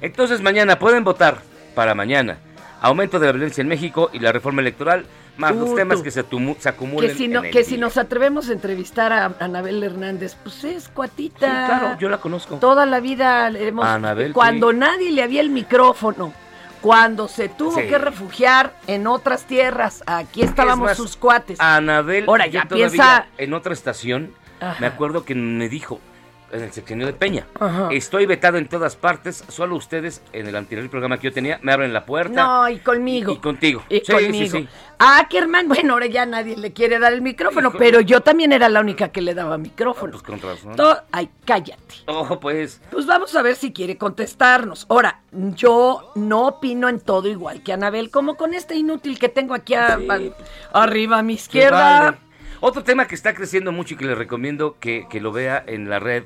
[0.00, 1.38] Entonces mañana pueden votar
[1.76, 2.38] para mañana.
[2.80, 5.06] Aumento de la violencia en México y la reforma electoral,
[5.36, 6.24] más los temas que se,
[6.58, 7.80] se acumulen Que si, no, en el que si día.
[7.80, 11.46] nos atrevemos a entrevistar a Anabel Hernández, pues es cuatita.
[11.46, 12.56] Sí, claro, yo la conozco.
[12.56, 13.84] Toda la vida hemos...
[13.84, 14.76] Anabel, cuando sí.
[14.76, 16.32] nadie le había el micrófono,
[16.80, 17.86] cuando se tuvo Sí.
[17.86, 21.60] que refugiar en otras tierras, aquí estábamos Es más, sus cuates.
[21.60, 23.26] Anabel, Ahora ya piensa...
[23.38, 24.76] en otra estación, Ajá.
[24.80, 26.00] me acuerdo que me dijo,
[26.52, 27.46] en el sexenio de Peña.
[27.58, 27.88] Ajá.
[27.90, 31.72] Estoy vetado en todas partes, solo ustedes en el anterior programa que yo tenía me
[31.72, 32.44] abren la puerta.
[32.44, 33.32] No, y conmigo.
[33.32, 33.82] Y contigo.
[33.88, 34.32] Y Sí, conmigo.
[34.32, 34.68] sí, sí.
[34.98, 38.68] A Ackerman, bueno, ahora ya nadie le quiere dar el micrófono, pero yo también era
[38.68, 40.12] la única que le daba micrófono.
[40.12, 40.76] Pues con razón.
[40.76, 41.94] To- Ay, cállate.
[42.06, 42.80] Ojo, pues.
[42.90, 44.86] Pues vamos a ver si quiere contestarnos.
[44.88, 49.54] Ahora, yo no opino en todo igual que Anabel, como con este inútil que tengo
[49.54, 52.00] aquí a- a- arriba a mi izquierda.
[52.02, 52.16] vale.
[52.60, 55.90] Otro tema que está creciendo mucho y que le recomiendo que, que lo vea en
[55.90, 56.22] la red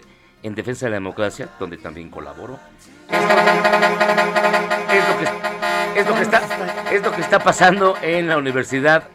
[0.47, 2.59] en Defensa de la Democracia, donde también colaboro.
[3.09, 5.25] Es lo que,
[6.01, 6.43] es lo que está,
[6.93, 9.09] es lo que está pasando en la Universidad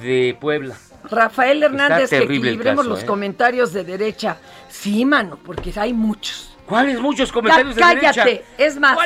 [0.00, 0.76] de Puebla.
[1.10, 3.06] Rafael Hernández, que equilibremos caso, los ¿eh?
[3.06, 4.36] comentarios de derecha.
[4.68, 6.56] Sí, mano, porque hay muchos.
[6.66, 8.20] ¿Cuáles muchos comentarios de cállate.
[8.20, 8.44] derecha?
[8.58, 8.98] Es más,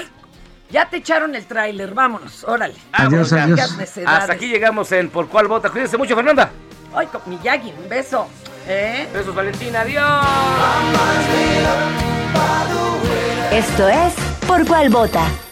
[0.70, 2.74] ya te echaron el tráiler, vámonos, órale.
[2.92, 3.78] Adiós, adiós.
[4.06, 5.70] Hasta aquí llegamos en Por Cuál Vota.
[5.70, 6.50] Cuídense mucho, Fernanda.
[6.94, 8.28] Ay, con Miyagi, un beso.
[8.68, 9.08] ¿Eh?
[9.12, 9.80] Besos, Valentina.
[9.80, 10.26] Adiós.
[13.52, 14.14] Esto es
[14.46, 15.51] Por Cuál Vota.